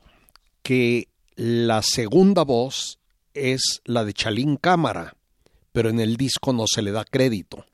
que 0.61 1.07
la 1.35 1.81
segunda 1.81 2.43
voz 2.43 2.99
es 3.33 3.81
la 3.85 4.05
de 4.05 4.13
Chalín 4.13 4.57
Cámara, 4.57 5.15
pero 5.71 5.89
en 5.89 5.99
el 5.99 6.15
disco 6.15 6.53
no 6.53 6.65
se 6.67 6.81
le 6.81 6.91
da 6.91 7.05
crédito. 7.05 7.65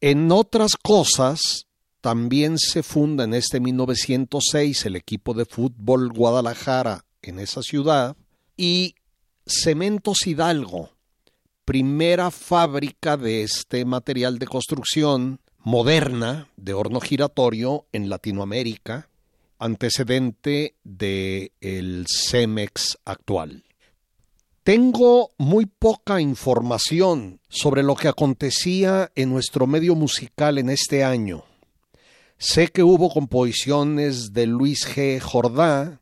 En 0.00 0.32
otras 0.32 0.72
cosas, 0.82 1.66
también 2.00 2.58
se 2.58 2.82
funda 2.82 3.24
en 3.24 3.34
este 3.34 3.60
1906 3.60 4.86
el 4.86 4.96
equipo 4.96 5.34
de 5.34 5.44
fútbol 5.44 6.10
Guadalajara 6.12 7.04
en 7.22 7.38
esa 7.38 7.62
ciudad 7.62 8.16
y 8.56 8.94
Cementos 9.46 10.26
Hidalgo, 10.26 10.90
primera 11.68 12.30
fábrica 12.30 13.18
de 13.18 13.42
este 13.42 13.84
material 13.84 14.38
de 14.38 14.46
construcción 14.46 15.38
moderna 15.58 16.48
de 16.56 16.72
horno 16.72 16.98
giratorio 16.98 17.84
en 17.92 18.08
Latinoamérica, 18.08 19.10
antecedente 19.58 20.76
del 20.82 21.52
el 21.60 22.06
Cemex 22.08 22.96
actual. 23.04 23.64
Tengo 24.62 25.32
muy 25.36 25.66
poca 25.66 26.22
información 26.22 27.38
sobre 27.50 27.82
lo 27.82 27.96
que 27.96 28.08
acontecía 28.08 29.12
en 29.14 29.28
nuestro 29.28 29.66
medio 29.66 29.94
musical 29.94 30.56
en 30.56 30.70
este 30.70 31.04
año. 31.04 31.44
Sé 32.38 32.68
que 32.68 32.82
hubo 32.82 33.10
composiciones 33.10 34.32
de 34.32 34.46
Luis 34.46 34.88
G. 34.88 35.20
Jordá, 35.20 36.00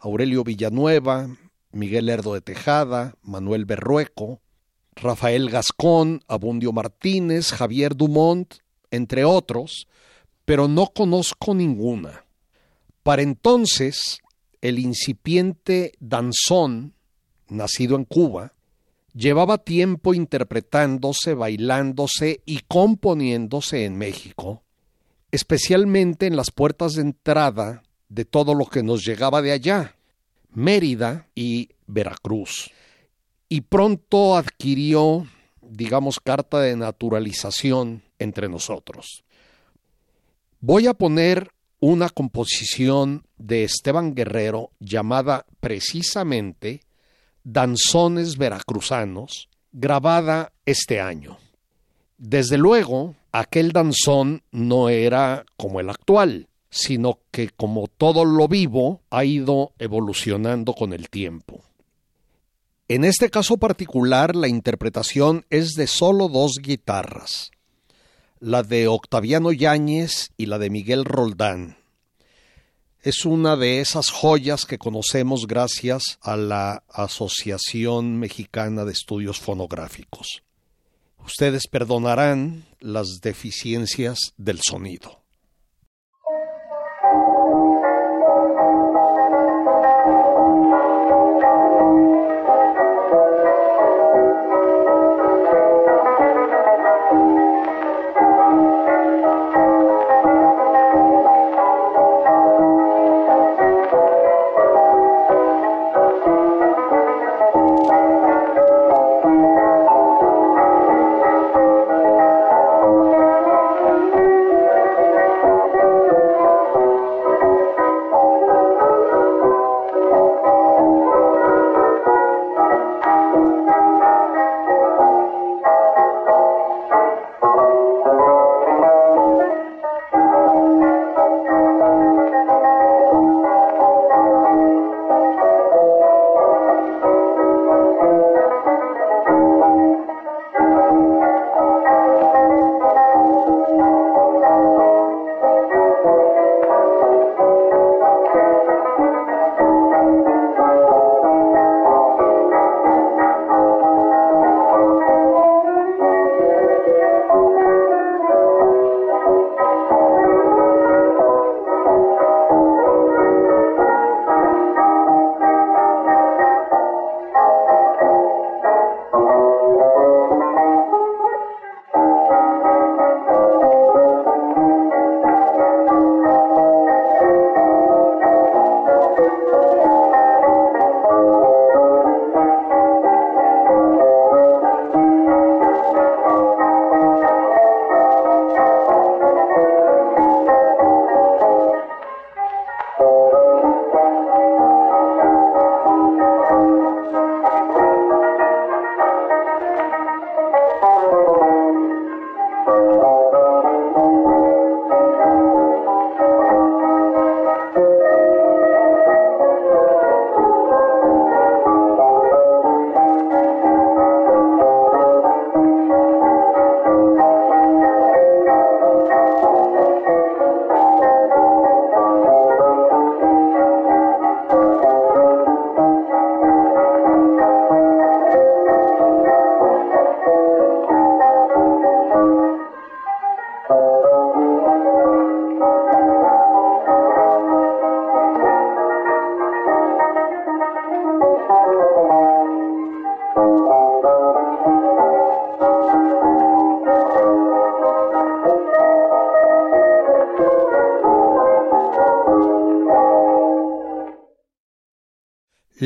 Aurelio 0.00 0.42
Villanueva, 0.42 1.28
Miguel 1.70 2.06
Lerdo 2.06 2.34
de 2.34 2.40
Tejada, 2.40 3.14
Manuel 3.22 3.64
Berrueco, 3.64 4.40
Rafael 4.96 5.50
Gascón, 5.50 6.22
Abundio 6.28 6.72
Martínez, 6.72 7.52
Javier 7.52 7.96
Dumont, 7.96 8.54
entre 8.90 9.24
otros, 9.24 9.88
pero 10.44 10.68
no 10.68 10.86
conozco 10.86 11.54
ninguna. 11.54 12.24
Para 13.02 13.22
entonces, 13.22 14.18
el 14.60 14.78
incipiente 14.78 15.92
danzón, 16.00 16.94
nacido 17.48 17.96
en 17.96 18.04
Cuba, 18.04 18.54
llevaba 19.14 19.58
tiempo 19.58 20.14
interpretándose, 20.14 21.34
bailándose 21.34 22.42
y 22.46 22.60
componiéndose 22.66 23.84
en 23.84 23.96
México, 23.96 24.62
especialmente 25.30 26.26
en 26.26 26.36
las 26.36 26.50
puertas 26.50 26.94
de 26.94 27.02
entrada 27.02 27.82
de 28.08 28.24
todo 28.24 28.54
lo 28.54 28.66
que 28.66 28.82
nos 28.82 29.04
llegaba 29.04 29.42
de 29.42 29.52
allá, 29.52 29.96
Mérida 30.50 31.28
y 31.34 31.70
Veracruz. 31.86 32.70
Y 33.54 33.60
pronto 33.60 34.34
adquirió, 34.34 35.28
digamos, 35.62 36.18
carta 36.18 36.60
de 36.60 36.74
naturalización 36.74 38.02
entre 38.18 38.48
nosotros. 38.48 39.22
Voy 40.58 40.88
a 40.88 40.94
poner 40.94 41.52
una 41.78 42.08
composición 42.08 43.22
de 43.38 43.62
Esteban 43.62 44.16
Guerrero 44.16 44.72
llamada 44.80 45.46
precisamente 45.60 46.80
Danzones 47.44 48.38
Veracruzanos, 48.38 49.48
grabada 49.70 50.50
este 50.66 51.00
año. 51.00 51.38
Desde 52.18 52.58
luego, 52.58 53.14
aquel 53.30 53.70
danzón 53.70 54.42
no 54.50 54.88
era 54.88 55.44
como 55.56 55.78
el 55.78 55.90
actual, 55.90 56.48
sino 56.70 57.20
que 57.30 57.50
como 57.50 57.86
todo 57.86 58.24
lo 58.24 58.48
vivo 58.48 59.02
ha 59.10 59.24
ido 59.24 59.74
evolucionando 59.78 60.74
con 60.74 60.92
el 60.92 61.08
tiempo. 61.08 61.62
En 62.86 63.04
este 63.04 63.30
caso 63.30 63.56
particular, 63.56 64.36
la 64.36 64.46
interpretación 64.46 65.46
es 65.48 65.70
de 65.70 65.86
solo 65.86 66.28
dos 66.28 66.58
guitarras, 66.60 67.50
la 68.40 68.62
de 68.62 68.88
Octaviano 68.88 69.52
Yáñez 69.52 70.32
y 70.36 70.46
la 70.46 70.58
de 70.58 70.68
Miguel 70.68 71.06
Roldán. 71.06 71.78
Es 73.00 73.24
una 73.24 73.56
de 73.56 73.80
esas 73.80 74.10
joyas 74.10 74.66
que 74.66 74.76
conocemos 74.76 75.46
gracias 75.46 76.18
a 76.20 76.36
la 76.36 76.84
Asociación 76.90 78.18
Mexicana 78.18 78.84
de 78.84 78.92
Estudios 78.92 79.40
Fonográficos. 79.40 80.42
Ustedes 81.24 81.62
perdonarán 81.70 82.66
las 82.80 83.20
deficiencias 83.22 84.34
del 84.36 84.60
sonido. 84.62 85.23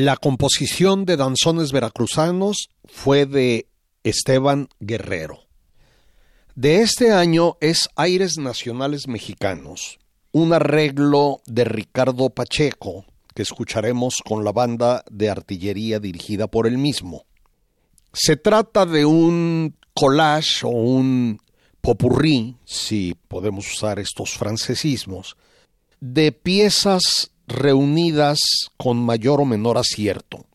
La 0.09 0.17
composición 0.17 1.05
de 1.05 1.17
danzones 1.17 1.71
veracruzanos 1.71 2.71
fue 2.85 3.27
de 3.27 3.67
Esteban 4.03 4.67
Guerrero. 4.79 5.41
De 6.55 6.81
este 6.81 7.11
año 7.11 7.57
es 7.61 7.89
Aires 7.95 8.39
Nacionales 8.39 9.07
Mexicanos, 9.07 9.99
un 10.31 10.51
arreglo 10.51 11.41
de 11.45 11.63
Ricardo 11.63 12.31
Pacheco 12.31 13.05
que 13.35 13.43
escucharemos 13.43 14.15
con 14.27 14.43
la 14.43 14.51
banda 14.51 15.03
de 15.11 15.29
artillería 15.29 15.99
dirigida 15.99 16.47
por 16.47 16.65
él 16.65 16.79
mismo. 16.79 17.25
Se 18.11 18.35
trata 18.35 18.87
de 18.87 19.05
un 19.05 19.75
collage 19.93 20.65
o 20.65 20.69
un 20.69 21.39
popurrí, 21.81 22.57
si 22.65 23.15
podemos 23.27 23.71
usar 23.71 23.99
estos 23.99 24.35
francesismos, 24.35 25.37
de 25.99 26.31
piezas 26.31 27.29
reunidas 27.49 28.39
con 28.77 29.03
mayor 29.03 29.41
o 29.41 29.45
menor 29.45 29.77
acierto. 29.77 30.45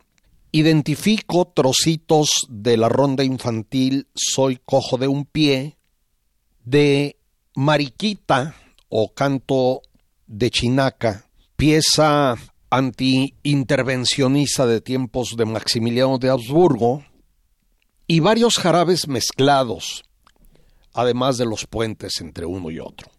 Identifico 0.53 1.47
trocitos 1.47 2.31
de 2.49 2.77
la 2.77 2.89
ronda 2.89 3.25
infantil 3.25 4.07
Soy 4.15 4.61
cojo 4.65 4.97
de 4.97 5.09
un 5.09 5.25
pie, 5.25 5.77
de 6.65 7.17
Mariquita 7.57 8.55
o 8.89 9.13
canto 9.13 9.83
de 10.27 10.51
Chinaca, 10.51 11.27
pieza 11.57 12.37
anti-intervencionista 12.71 14.67
de 14.67 14.81
tiempos 14.81 15.35
de 15.37 15.45
Maximiliano 15.45 16.19
de 16.19 16.31
Habsburgo, 16.31 17.05
y 18.07 18.21
varios 18.21 18.55
jarabes 18.55 19.09
mezclados, 19.09 20.05
además 20.93 21.39
de 21.39 21.47
los 21.47 21.67
puentes 21.67 22.21
entre 22.21 22.47
uno 22.47 22.71
y 22.71 22.79
otro. 22.79 23.14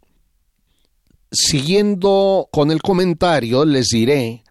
Siguiendo 1.38 2.48
con 2.50 2.72
el 2.72 2.82
comentario, 2.82 3.66
les 3.66 3.88
diré 3.88 4.46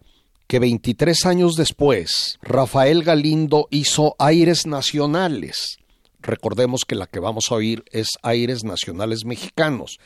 que 0.47 0.59
23 0.59 1.25
años 1.25 1.55
después, 1.55 2.39
Rafael 2.43 3.03
Galindo 3.03 3.69
hizo 3.71 4.15
Aires 4.19 4.67
Nacionales. 4.67 5.79
Recordemos 6.21 6.83
que 6.87 6.95
la 6.95 7.07
que 7.07 7.21
vamos 7.21 7.45
a 7.49 7.55
oír 7.55 7.85
es 7.91 8.09
Aires 8.23 8.65
Nacionales 8.65 9.25
Mexicanos. 9.25 9.97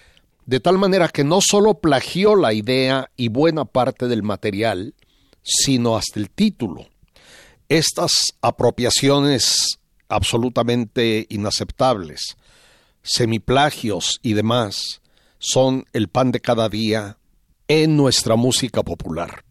De 0.47 0.61
tal 0.61 0.79
manera 0.79 1.09
que 1.09 1.25
no 1.25 1.41
solo 1.41 1.81
plagió 1.81 2.37
la 2.37 2.53
idea 2.53 3.11
y 3.17 3.27
buena 3.27 3.65
parte 3.65 4.07
del 4.07 4.23
material, 4.23 4.95
sino 5.43 5.97
hasta 5.97 6.21
el 6.21 6.31
título. 6.31 6.87
Estas 7.69 8.13
apropiaciones 8.41 9.81
absolutamente 10.09 11.27
inaceptables, 11.29 12.37
semiplagios 13.03 14.21
y 14.23 14.35
demás, 14.35 15.01
son 15.39 15.87
el 15.93 16.09
pan 16.09 16.33
de 16.33 16.41
cada 16.41 16.69
día 16.69 17.19
en 17.69 17.97
nuestra 17.97 18.37
música 18.37 18.83
popular. 18.83 19.45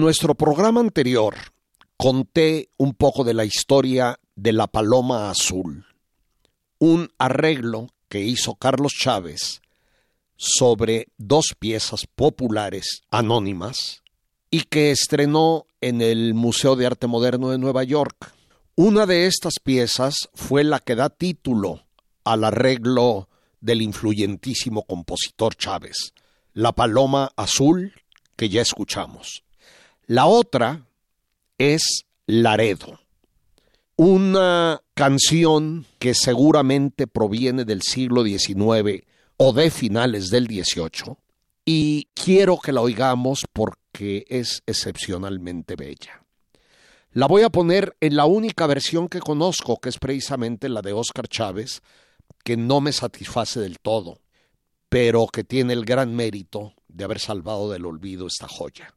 Nuestro 0.00 0.34
programa 0.34 0.80
anterior 0.80 1.34
conté 1.98 2.70
un 2.78 2.94
poco 2.94 3.22
de 3.22 3.34
la 3.34 3.44
historia 3.44 4.18
de 4.34 4.54
la 4.54 4.66
Paloma 4.66 5.28
Azul, 5.28 5.84
un 6.78 7.10
arreglo 7.18 7.88
que 8.08 8.22
hizo 8.22 8.54
Carlos 8.54 8.94
Chávez 8.98 9.60
sobre 10.36 11.08
dos 11.18 11.54
piezas 11.58 12.06
populares 12.06 13.02
anónimas 13.10 14.02
y 14.50 14.62
que 14.62 14.90
estrenó 14.90 15.66
en 15.82 16.00
el 16.00 16.32
Museo 16.32 16.76
de 16.76 16.86
Arte 16.86 17.06
Moderno 17.06 17.50
de 17.50 17.58
Nueva 17.58 17.84
York. 17.84 18.32
Una 18.76 19.04
de 19.04 19.26
estas 19.26 19.56
piezas 19.62 20.30
fue 20.32 20.64
la 20.64 20.78
que 20.78 20.94
da 20.94 21.10
título 21.10 21.84
al 22.24 22.44
arreglo 22.44 23.28
del 23.60 23.82
influyentísimo 23.82 24.84
compositor 24.84 25.56
Chávez, 25.56 26.14
La 26.54 26.72
Paloma 26.72 27.32
Azul, 27.36 27.92
que 28.36 28.48
ya 28.48 28.62
escuchamos. 28.62 29.44
La 30.10 30.26
otra 30.26 30.88
es 31.56 32.04
Laredo, 32.26 32.98
una 33.94 34.82
canción 34.94 35.86
que 36.00 36.14
seguramente 36.14 37.06
proviene 37.06 37.64
del 37.64 37.82
siglo 37.82 38.24
XIX 38.24 39.06
o 39.36 39.52
de 39.52 39.70
finales 39.70 40.30
del 40.30 40.46
XVIII, 40.46 41.14
y 41.64 42.08
quiero 42.12 42.58
que 42.58 42.72
la 42.72 42.80
oigamos 42.80 43.46
porque 43.52 44.24
es 44.28 44.64
excepcionalmente 44.66 45.76
bella. 45.76 46.24
La 47.12 47.28
voy 47.28 47.42
a 47.42 47.50
poner 47.50 47.96
en 48.00 48.16
la 48.16 48.24
única 48.24 48.66
versión 48.66 49.08
que 49.08 49.20
conozco, 49.20 49.78
que 49.78 49.90
es 49.90 49.98
precisamente 49.98 50.68
la 50.68 50.82
de 50.82 50.92
Óscar 50.92 51.28
Chávez, 51.28 51.82
que 52.42 52.56
no 52.56 52.80
me 52.80 52.90
satisface 52.90 53.60
del 53.60 53.78
todo, 53.78 54.18
pero 54.88 55.28
que 55.28 55.44
tiene 55.44 55.72
el 55.72 55.84
gran 55.84 56.16
mérito 56.16 56.74
de 56.88 57.04
haber 57.04 57.20
salvado 57.20 57.70
del 57.70 57.86
olvido 57.86 58.26
esta 58.26 58.48
joya. 58.48 58.92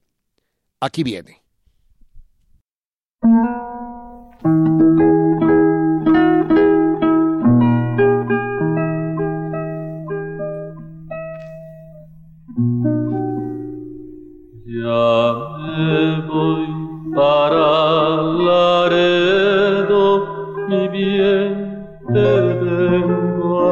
Aquí 0.86 1.02
viene. 1.02 1.41
Ya 14.65 15.34
me 15.58 16.22
voy 16.28 16.67
para 17.15 18.22
Laredo, 18.48 20.06
mi 20.67 20.89
bien, 20.89 21.88
te 22.13 22.30
vengo 22.60 23.52
a 23.69 23.72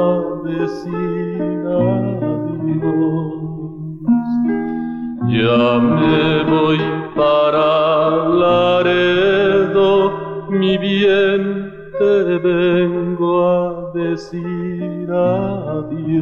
decir 0.49 1.41
adiós. 1.67 3.40
Ya 5.31 5.79
me 5.79 6.43
voy 6.43 6.79
para 7.15 8.27
Laredo, 8.41 9.93
mi 10.49 10.77
bien, 10.77 11.71
te 11.97 12.37
vengo 12.39 13.31
a 13.41 13.93
decir 13.93 15.09
adiós. 15.09 16.21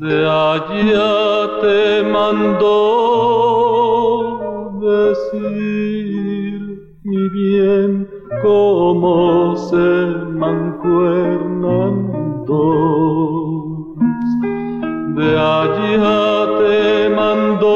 De 0.00 0.26
allá 0.26 1.60
te 1.60 2.02
mandó 2.10 2.74
decir, 4.80 6.58
mi 7.02 7.28
bien, 7.28 8.08
cómo 8.42 9.54
se 9.54 9.86
mancuernan 10.32 11.92
dos. 12.46 13.04
De 15.16 15.28
allá 15.38 15.63
vida 15.96 16.58
te 16.58 17.08
mandó 17.10 17.70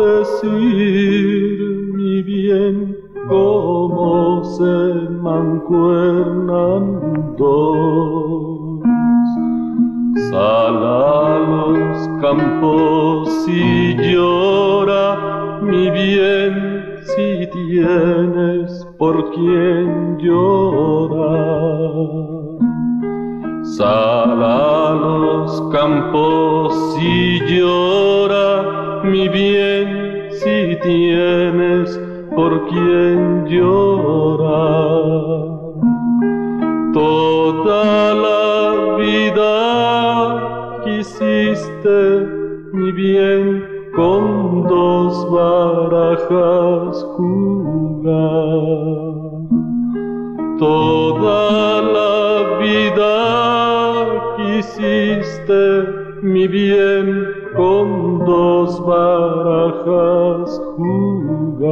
decir 0.00 1.92
mi 1.94 2.22
bien 2.22 2.96
cómo 3.28 4.44
se 4.44 5.10
mancuernan 5.22 6.82
dos. 7.36 8.80
Sal 10.30 10.84
a 10.84 11.38
los 11.50 12.08
campos 12.20 13.28
y 13.48 13.94
llora 13.96 15.60
mi 15.62 15.90
bien 15.90 16.84
si 17.02 17.46
tienes 17.46 18.86
por 18.98 19.30
quien 19.32 20.18
llorar. 20.18 21.20
Sal 23.76 24.42
a 24.42 24.98
los 25.00 25.62
campos 25.72 26.74
y 27.00 27.38
llora, 27.46 29.00
mi 29.04 29.28
bien, 29.28 30.28
si 30.32 30.76
tienes 30.82 31.96
por 32.34 32.66
quien 32.68 33.46
llora. 33.46 34.90
Toda 36.92 38.14
la 38.26 38.96
vida 38.96 40.82
quisiste, 40.84 42.26
mi 42.72 42.90
bien, 42.90 43.64
con 43.94 44.64
dos 44.64 45.30
barajas 45.30 46.89
mi 56.40 56.48
bien 56.48 57.06
con 57.54 58.18
dos 58.24 58.82
barajas 58.86 60.58
jugar. 60.76 61.68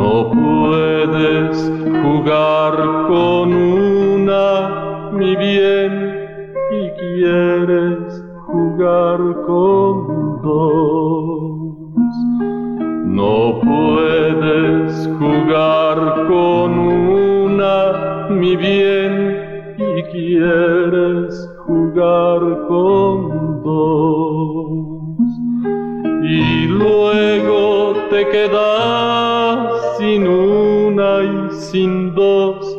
No 0.00 0.30
puedes 0.32 1.56
jugar 2.02 2.74
con 3.06 3.54
una, 3.54 5.12
mi 5.12 5.36
bien, 5.36 5.92
y 6.72 6.82
quieres 6.98 8.24
jugar 8.46 9.20
con 9.46 10.42
dos. 10.42 12.14
No 13.04 13.60
puedes 13.70 15.08
jugar 15.20 16.26
con 16.26 16.70
una, 16.76 18.28
mi 18.30 18.56
bien, 18.56 19.14
y 19.78 20.02
quieres 20.10 20.73
y 26.22 26.66
luego 26.66 27.94
te 28.10 28.26
quedas 28.28 29.96
sin 29.98 30.26
una 30.26 31.22
y 31.22 31.50
sin 31.52 32.14
dos 32.14 32.78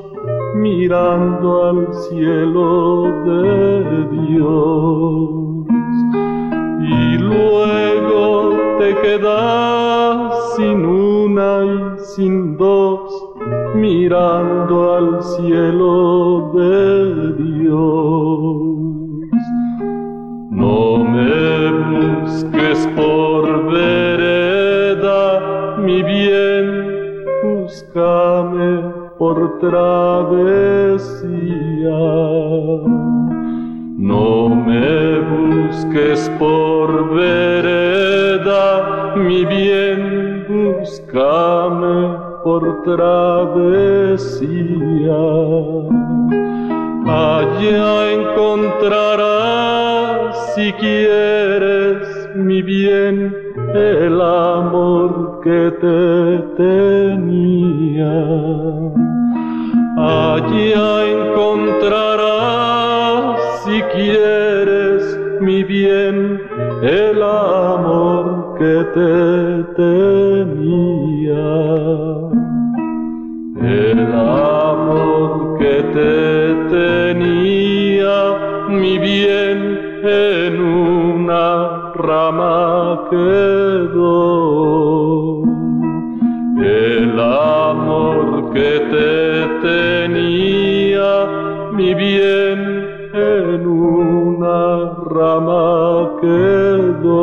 mirando 0.56 1.66
al 1.66 1.94
cielo 1.94 3.04
de 3.26 4.08
Dios. 4.28 5.46
Y 6.82 7.18
luego 7.18 8.54
te 8.80 8.96
quedas 9.02 10.56
sin 10.56 10.86
una 10.86 11.66
y 11.66 12.00
sin 12.16 12.58
dos 12.58 13.36
mirando 13.76 14.94
al 14.96 15.24
cielo 15.24 16.52
de 16.56 17.34
Dios. 17.44 18.55
busques 22.26 22.90
por 22.96 23.72
vereda 23.72 25.78
mi 25.86 26.02
bien, 26.02 26.66
búscame 27.44 28.82
por 29.20 29.60
travesía. 29.60 30.40
No 33.98 34.50
me 34.50 35.20
busques 35.20 36.32
por 36.40 37.14
vereda, 37.14 39.14
mi 39.16 39.46
bien, 39.46 40.48
búscame 40.50 42.18
por 42.44 42.82
travesía. 42.84 44.48
Allá 47.08 48.12
encontrarás, 48.12 50.36
si 50.56 50.74
quieres, 50.74 52.05
mi 52.36 52.62
bien 52.62 53.34
el 53.74 54.22
amor 54.22 55.40
que 55.44 55.72
te 55.82 56.40
tenía. 56.58 58.14
Allá 59.98 61.06
encontrarás, 61.16 62.04
si 63.64 63.82
quieres, 63.96 65.18
mi 65.40 65.64
bien, 65.64 66.42
el 66.84 67.24
amor 67.24 68.56
que 68.60 68.84
te 68.94 69.64
tenía. 69.82 71.06
El 73.62 74.14
amor 74.14 75.58
que 75.58 75.76
te 75.94 76.56
tenía, 76.76 78.16
mi 78.70 78.98
bien, 79.00 79.58
en 80.04 80.85
rama 81.96 83.08
quedó 83.10 84.76
el 86.66 87.20
amor 87.20 88.54
que 88.54 88.80
te 88.92 89.46
tenía, 89.62 91.28
mi 91.74 91.94
bien, 91.94 92.88
en 93.14 93.68
una 93.68 94.94
rama 95.10 96.12
quedó. 96.22 97.16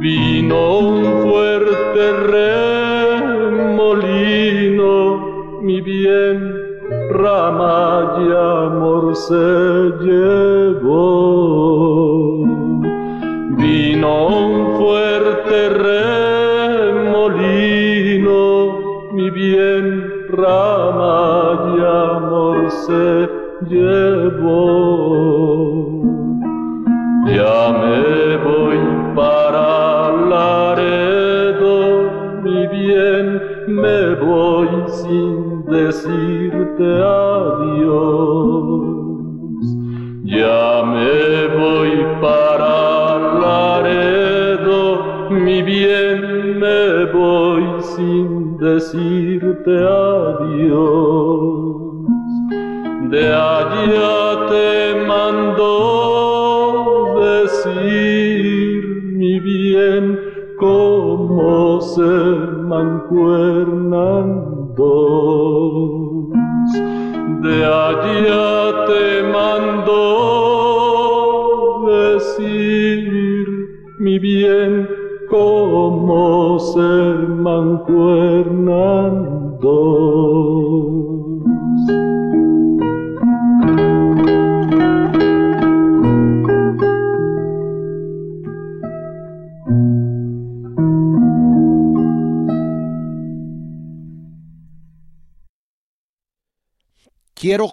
Vino 0.00 0.78
un 0.78 1.04
fuerte 1.22 2.02
remolino, 3.60 4.92
mi 5.62 5.80
bien, 5.80 6.38
rama 7.10 8.16
y 8.18 8.24
amor 8.32 9.14
se 9.14 9.92
llevó 10.04 11.89
sino 14.00 14.28
un 14.28 14.78
fuerte 14.78 15.68
remolino, 16.88 17.52
mi 19.12 19.28
bien 19.28 20.26
rama 20.30 21.76
y 21.76 21.80
amor 21.80 22.70
se 22.70 23.28
llevó. 23.68 24.56
Ya 27.26 27.72
me 27.82 28.36
voy 28.38 28.78
para 29.14 29.68
Laredo, 30.30 31.76
mi 32.42 32.60
bien 32.68 33.26
me 33.68 34.14
voy 34.14 34.68
sin 34.86 35.64
decirte 35.66 36.88
adiós. 37.02 38.40
Ya 40.24 40.82
me 40.86 41.48
voy 41.58 41.90
para 42.22 42.89
sin 47.96 48.56
decirte 48.58 49.70
adiós. 49.70 51.10
De 53.10 53.26
allá 53.26 54.19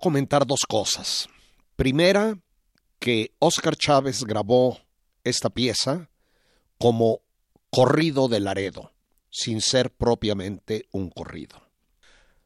comentar 0.08 0.48
dos 0.48 0.62
cosas. 0.66 1.28
Primera, 1.76 2.40
que 2.98 3.34
Oscar 3.40 3.76
Chávez 3.76 4.24
grabó 4.24 4.80
esta 5.26 5.50
pieza 5.50 6.10
como 6.78 7.20
corrido 7.70 8.30
de 8.30 8.40
Laredo, 8.40 8.94
sin 9.30 9.60
ser 9.60 9.92
propiamente 9.92 10.86
un 10.94 11.10
corrido. 11.10 11.62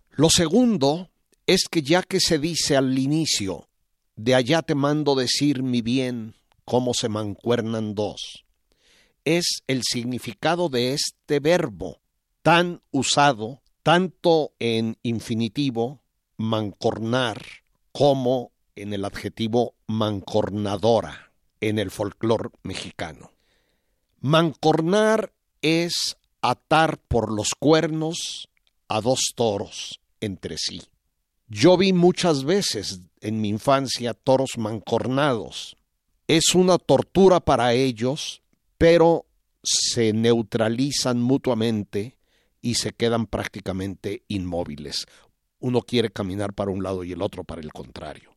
Lo 0.10 0.32
segundo 0.32 1.12
es 1.46 1.66
que 1.70 1.84
ya 1.84 2.02
que 2.02 2.20
se 2.20 2.40
dice 2.40 2.76
al 2.76 2.98
inicio, 2.98 3.70
de 4.16 4.34
allá 4.34 4.64
te 4.64 4.74
mando 4.74 5.14
decir 5.14 5.62
mi 5.62 5.84
bien, 5.84 6.34
cómo 6.66 6.96
se 6.96 7.10
mancuernan 7.10 7.94
dos, 7.94 8.44
es 9.24 9.62
el 9.68 9.84
significado 9.84 10.68
de 10.68 10.94
este 10.94 11.40
verbo 11.40 12.02
tan 12.42 12.82
usado 12.90 13.62
tanto 13.84 14.54
en 14.58 14.98
infinitivo 15.04 16.01
mancornar 16.42 17.42
como 17.92 18.52
en 18.76 18.94
el 18.94 19.06
adjetivo 19.06 19.76
mancornadora 19.88 21.32
en 21.60 21.78
el 21.78 21.92
folclore 21.92 22.50
mexicano. 22.64 23.32
Mancornar 24.20 25.34
es 25.62 26.18
atar 26.42 26.98
por 26.98 27.32
los 27.32 27.50
cuernos 27.58 28.50
a 28.88 29.02
dos 29.02 29.34
toros 29.36 30.00
entre 30.20 30.58
sí. 30.58 30.82
Yo 31.48 31.78
vi 31.78 31.94
muchas 31.94 32.44
veces 32.44 33.02
en 33.20 33.42
mi 33.42 33.50
infancia 33.50 34.14
toros 34.14 34.58
mancornados. 34.58 35.76
Es 36.28 36.56
una 36.56 36.78
tortura 36.78 37.40
para 37.40 37.74
ellos, 37.74 38.42
pero 38.78 39.26
se 39.64 40.14
neutralizan 40.14 41.22
mutuamente 41.22 42.18
y 42.62 42.76
se 42.76 42.94
quedan 42.94 43.28
prácticamente 43.28 44.24
inmóviles 44.28 45.06
uno 45.62 45.82
quiere 45.82 46.10
caminar 46.10 46.54
para 46.54 46.72
un 46.72 46.84
lado 46.84 47.04
y 47.04 47.14
el 47.14 47.22
otro 47.22 47.44
para 47.44 47.62
el 47.62 47.72
contrario. 47.72 48.36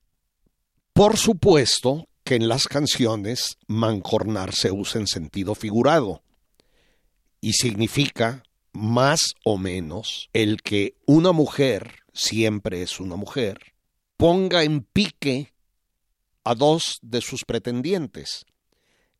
Por 0.93 1.17
supuesto 1.17 2.07
que 2.23 2.37
en 2.37 2.49
las 2.49 2.69
canciones 2.69 3.57
mancornar 3.67 4.55
se 4.55 4.71
usa 4.71 5.01
en 5.01 5.07
sentido 5.07 5.55
figurado 5.55 6.23
y 7.41 7.55
significa 7.55 8.43
más 8.73 9.35
o 9.45 9.59
menos 9.59 10.29
el 10.33 10.63
que 10.63 10.95
una 11.07 11.33
mujer, 11.33 11.97
siempre 12.13 12.83
es 12.83 13.01
una 13.01 13.17
mujer, 13.17 13.59
ponga 14.17 14.63
en 14.63 14.83
pique 14.83 15.53
a 16.45 16.55
dos 16.55 16.99
de 17.03 17.21
sus 17.21 17.45
pretendientes. 17.45 18.45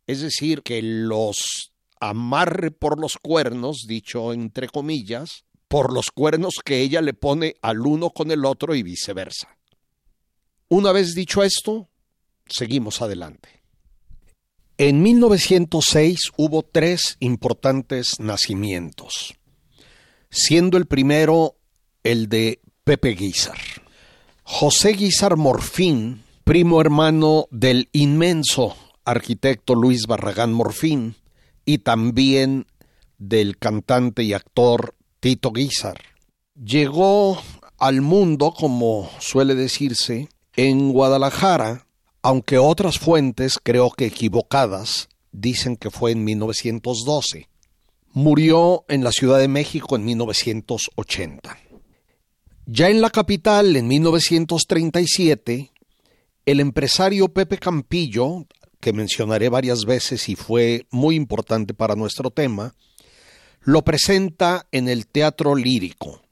Es 0.07 0.21
decir, 0.21 0.62
que 0.62 0.81
los 0.83 1.73
amarre 2.01 2.71
por 2.71 3.01
los 3.01 3.17
cuernos, 3.17 3.85
dicho 3.87 4.33
entre 4.33 4.69
comillas, 4.69 5.45
por 5.75 5.93
los 5.93 6.13
cuernos 6.15 6.53
que 6.65 6.83
ella 6.83 7.01
le 7.01 7.15
pone 7.15 7.57
al 7.61 7.81
uno 7.81 8.11
con 8.11 8.31
el 8.31 8.45
otro 8.45 8.77
y 8.77 8.85
viceversa. 8.85 9.59
Una 10.69 10.93
vez 10.93 11.17
dicho 11.17 11.43
esto, 11.43 11.89
seguimos 12.47 13.03
adelante. 13.03 13.49
En 14.79 15.03
1906 15.03 16.31
hubo 16.37 16.63
tres 16.63 17.17
importantes 17.19 18.21
nacimientos, 18.21 19.35
siendo 20.31 20.79
el 20.79 20.87
primero 20.87 21.57
el 22.05 22.29
de 22.29 22.61
Pepe 22.85 23.17
Guizar. 23.17 23.59
José 24.45 24.93
Guizar 24.93 25.37
Morfín, 25.37 26.23
primo 26.45 26.81
hermano 26.81 27.49
del 27.51 27.89
inmenso 27.91 28.77
arquitecto 29.05 29.75
Luis 29.75 30.07
Barragán 30.07 30.53
Morfín 30.53 31.17
y 31.65 31.79
también 31.79 32.69
del 33.19 33.59
cantante 33.59 34.23
y 34.23 34.35
actor 34.35 34.95
Tito 35.25 35.53
Guizar. 35.53 35.97
Llegó 36.55 37.41
al 37.79 38.03
mundo, 38.03 38.53
como 38.53 39.09
suele 39.21 39.55
decirse, 39.55 40.29
en 40.55 40.93
Guadalajara, 40.93 41.87
aunque 42.21 42.59
otras 42.59 42.99
fuentes, 42.99 43.59
creo 43.59 43.91
que 43.91 44.05
equivocadas, 44.05 45.09
dicen 45.33 45.77
que 45.77 45.91
fue 45.91 46.12
en 46.12 46.25
1912. 46.25 47.49
Murió 48.12 48.85
en 48.89 49.03
la 49.03 49.12
Ciudad 49.12 49.39
de 49.39 49.49
México 49.49 49.97
en 49.97 50.05
1980. 50.05 51.59
Ya 52.66 52.91
en 52.91 53.01
la 53.01 53.09
capital, 53.09 53.77
en 53.77 53.89
1937, 53.89 55.72
el 56.45 56.61
empresario 56.61 57.31
Pepe 57.31 57.57
Campillo, 57.57 58.45
que 58.79 58.93
mencionaré 58.93 59.49
varias 59.49 59.87
veces 59.87 60.29
y 60.29 60.37
fue 60.37 60.87
muy 60.91 61.14
importante 61.14 61.72
para 61.72 61.97
nuestro 61.97 62.31
tema, 62.31 62.75
lo 63.65 63.83
presenta 63.83 64.67
en 64.73 64.89
el 64.89 65.07
Teatro 65.07 65.55
Lírico. 65.55 66.23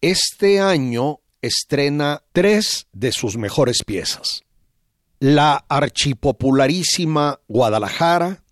Este 0.00 0.60
año 0.60 1.20
estrena 1.40 2.22
tres 2.32 2.88
de 2.92 3.12
sus 3.12 3.36
mejores 3.36 3.78
piezas. 3.86 4.42
La 5.20 5.64
archipopularísima 5.68 7.40
Guadalajara, 7.46 8.42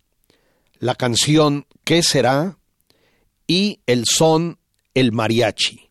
la 0.79 0.95
canción 0.95 1.67
¿Qué 1.83 2.03
será? 2.05 2.59
y 3.49 3.81
el 3.87 4.05
son 4.07 4.61
El 4.95 5.11
mariachi. 5.11 5.91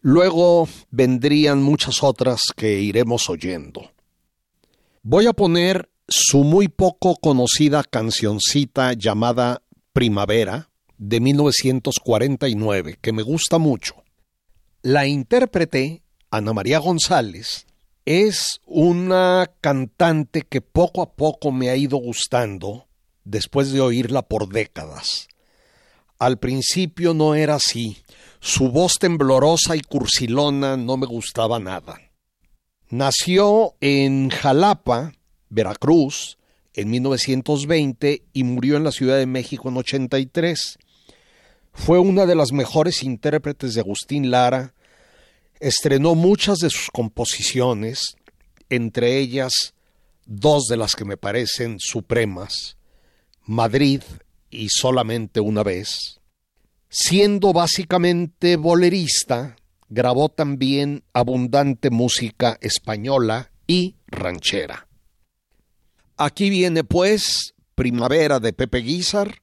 Luego 0.00 0.68
vendrían 0.92 1.60
muchas 1.60 2.04
otras 2.04 2.40
que 2.54 2.80
iremos 2.80 3.28
oyendo. 3.28 3.90
Voy 5.02 5.26
a 5.26 5.32
poner 5.32 5.90
su 6.06 6.44
muy 6.44 6.68
poco 6.68 7.16
conocida 7.16 7.82
cancioncita 7.82 8.92
llamada 8.92 9.62
Primavera, 9.92 10.67
de 10.98 11.20
1949 11.20 12.98
que 13.00 13.12
me 13.12 13.22
gusta 13.22 13.58
mucho. 13.58 13.94
La 14.82 15.06
intérprete, 15.06 16.02
Ana 16.30 16.52
María 16.52 16.78
González, 16.78 17.66
es 18.04 18.60
una 18.66 19.50
cantante 19.60 20.42
que 20.42 20.60
poco 20.60 21.02
a 21.02 21.12
poco 21.12 21.52
me 21.52 21.70
ha 21.70 21.76
ido 21.76 21.98
gustando 21.98 22.86
después 23.24 23.72
de 23.72 23.80
oírla 23.80 24.22
por 24.22 24.48
décadas. 24.48 25.28
Al 26.18 26.38
principio 26.38 27.14
no 27.14 27.34
era 27.34 27.56
así. 27.56 27.98
Su 28.40 28.70
voz 28.70 28.94
temblorosa 28.98 29.76
y 29.76 29.80
cursilona 29.80 30.76
no 30.76 30.96
me 30.96 31.06
gustaba 31.06 31.58
nada. 31.58 32.00
Nació 32.88 33.74
en 33.80 34.30
Jalapa, 34.30 35.12
Veracruz, 35.50 36.38
en 36.72 36.90
1920 36.90 38.22
y 38.32 38.44
murió 38.44 38.76
en 38.76 38.84
la 38.84 38.92
Ciudad 38.92 39.18
de 39.18 39.26
México 39.26 39.68
en 39.68 39.76
83. 39.76 40.78
Fue 41.78 41.98
una 41.98 42.26
de 42.26 42.34
las 42.34 42.52
mejores 42.52 43.02
intérpretes 43.02 43.72
de 43.72 43.80
Agustín 43.80 44.30
Lara, 44.30 44.74
estrenó 45.58 46.14
muchas 46.14 46.58
de 46.58 46.68
sus 46.68 46.90
composiciones, 46.90 48.16
entre 48.68 49.16
ellas 49.18 49.52
dos 50.26 50.64
de 50.68 50.76
las 50.76 50.94
que 50.94 51.06
me 51.06 51.16
parecen 51.16 51.76
supremas, 51.78 52.76
Madrid 53.46 54.02
y 54.50 54.68
solamente 54.68 55.40
una 55.40 55.62
vez. 55.62 56.20
Siendo 56.90 57.54
básicamente 57.54 58.56
bolerista, 58.56 59.56
grabó 59.88 60.28
también 60.28 61.04
abundante 61.14 61.88
música 61.88 62.58
española 62.60 63.50
y 63.66 63.94
ranchera. 64.08 64.88
Aquí 66.18 66.50
viene 66.50 66.84
pues 66.84 67.54
Primavera 67.74 68.40
de 68.40 68.52
Pepe 68.52 68.78
Guizar, 68.78 69.40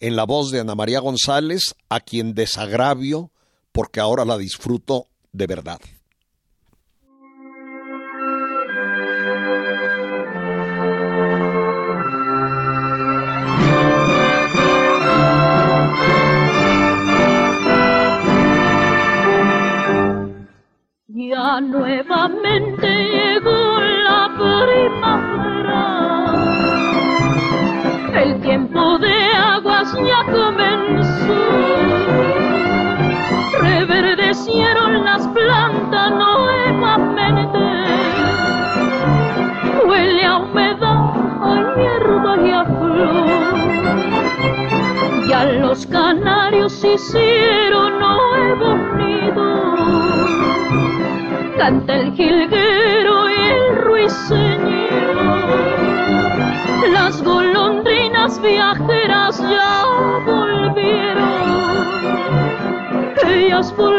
en 0.00 0.16
la 0.16 0.24
voz 0.24 0.50
de 0.50 0.60
Ana 0.60 0.74
María 0.74 1.00
González, 1.00 1.74
a 1.88 2.00
quien 2.00 2.34
desagravio 2.34 3.30
porque 3.72 4.00
ahora 4.00 4.24
la 4.24 4.36
disfruto 4.38 5.06
de 5.32 5.46
verdad. 5.46 5.80
Ya 21.06 21.60
nuevamente 21.60 22.86
llegó 22.86 23.78
la 24.04 24.28
primavera, 24.38 25.82
el 28.22 28.40
tiempo 28.40 28.98
de 28.98 29.19
ya 29.94 30.24
comenzó. 30.30 31.40
Reverdecieron 33.60 35.04
las 35.04 35.26
plantas 35.28 36.10
nuevamente. 36.12 37.58
Huele 39.86 40.24
a 40.24 40.36
humedad, 40.38 41.14
a 41.42 41.54
hierba 41.76 42.36
y 42.46 42.50
a 42.50 42.64
flor. 42.64 43.26
Ya 45.28 45.44
los 45.44 45.86
canarios 45.86 46.84
hicieron 46.84 47.98
nuevos 47.98 48.78
nidos 48.96 49.80
canta 51.60 51.94
el 51.94 52.12
jilguero 52.14 53.28
y 53.28 53.34
el 53.34 53.76
ruiseñor. 53.76 54.80
Las 56.90 57.22
golondrinas 58.30 58.40
viajeras 58.42 59.38
ya 59.38 59.84
volvieron, 60.24 61.50
ellas 63.26 63.74
volvieron 63.76 63.89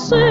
Entonces 0.00 0.27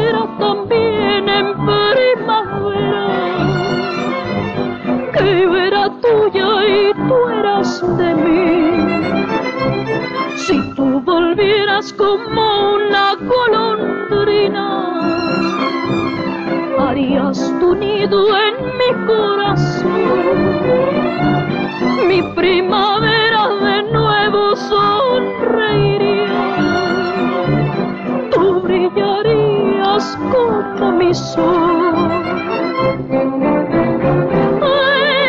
como 30.32 30.92
mi 30.94 31.14
sol. 31.14 31.96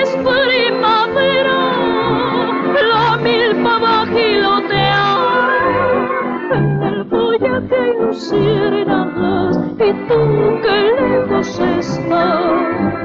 Es 0.01 0.11
primavera, 0.17 1.61
la 2.91 3.17
milpa 3.23 3.79
va 3.79 4.03
a 4.03 4.07
gilotear. 4.07 5.19
En 6.53 6.83
el 6.83 7.05
follaje 7.07 7.77
hay 7.77 8.07
luciérnagas 8.07 9.59
y 9.79 9.93
tú 10.09 10.21
que 10.63 10.77
lejos 11.01 11.59
estás. 11.59 12.98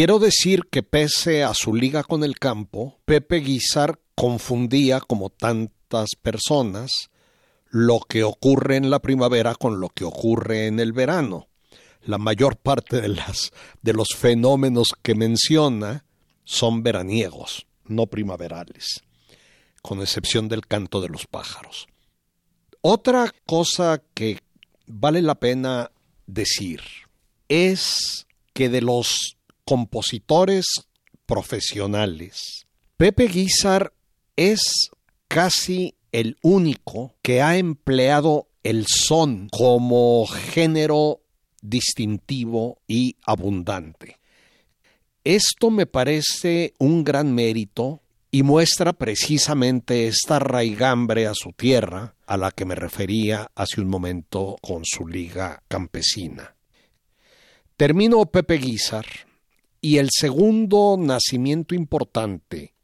Quiero 0.00 0.18
decir 0.18 0.62
que 0.70 0.82
pese 0.82 1.44
a 1.44 1.52
su 1.52 1.74
liga 1.74 2.04
con 2.04 2.24
el 2.24 2.38
campo, 2.38 2.98
Pepe 3.04 3.40
Guizar 3.40 4.00
confundía, 4.14 4.98
como 4.98 5.28
tantas 5.28 6.08
personas, 6.22 7.10
lo 7.68 8.00
que 8.08 8.24
ocurre 8.24 8.76
en 8.76 8.88
la 8.88 9.00
primavera 9.00 9.54
con 9.54 9.78
lo 9.78 9.90
que 9.90 10.04
ocurre 10.04 10.68
en 10.68 10.80
el 10.80 10.94
verano. 10.94 11.48
La 12.00 12.16
mayor 12.16 12.56
parte 12.56 13.02
de, 13.02 13.08
las, 13.08 13.52
de 13.82 13.92
los 13.92 14.08
fenómenos 14.16 14.94
que 15.02 15.14
menciona 15.14 16.06
son 16.44 16.82
veraniegos, 16.82 17.66
no 17.84 18.06
primaverales, 18.06 19.02
con 19.82 20.00
excepción 20.00 20.48
del 20.48 20.66
canto 20.66 21.02
de 21.02 21.10
los 21.10 21.26
pájaros. 21.26 21.88
Otra 22.80 23.34
cosa 23.44 24.02
que 24.14 24.38
vale 24.86 25.20
la 25.20 25.34
pena 25.34 25.90
decir 26.26 26.80
es 27.50 28.26
que 28.54 28.70
de 28.70 28.80
los 28.80 29.36
compositores 29.70 30.66
profesionales, 31.26 32.66
Pepe 32.96 33.28
Guizar 33.28 33.92
es 34.34 34.90
casi 35.28 35.94
el 36.10 36.38
único 36.42 37.14
que 37.22 37.40
ha 37.40 37.56
empleado 37.56 38.48
el 38.64 38.86
son 38.88 39.48
como 39.48 40.26
género 40.26 41.20
distintivo 41.62 42.80
y 42.88 43.14
abundante. 43.24 44.18
Esto 45.22 45.70
me 45.70 45.86
parece 45.86 46.74
un 46.80 47.04
gran 47.04 47.32
mérito 47.32 48.02
y 48.32 48.42
muestra 48.42 48.92
precisamente 48.92 50.08
esta 50.08 50.40
raigambre 50.40 51.28
a 51.28 51.34
su 51.34 51.52
tierra 51.52 52.16
a 52.26 52.36
la 52.36 52.50
que 52.50 52.64
me 52.64 52.74
refería 52.74 53.52
hace 53.54 53.80
un 53.80 53.86
momento 53.86 54.56
con 54.60 54.84
su 54.84 55.06
liga 55.06 55.62
campesina. 55.68 56.56
Termino 57.76 58.26
Pepe 58.26 58.58
Guizar 58.58 59.29
y 59.80 59.98
el 59.98 60.08
segundo 60.10 60.96
nacimiento 60.98 61.74
importante 61.74 62.74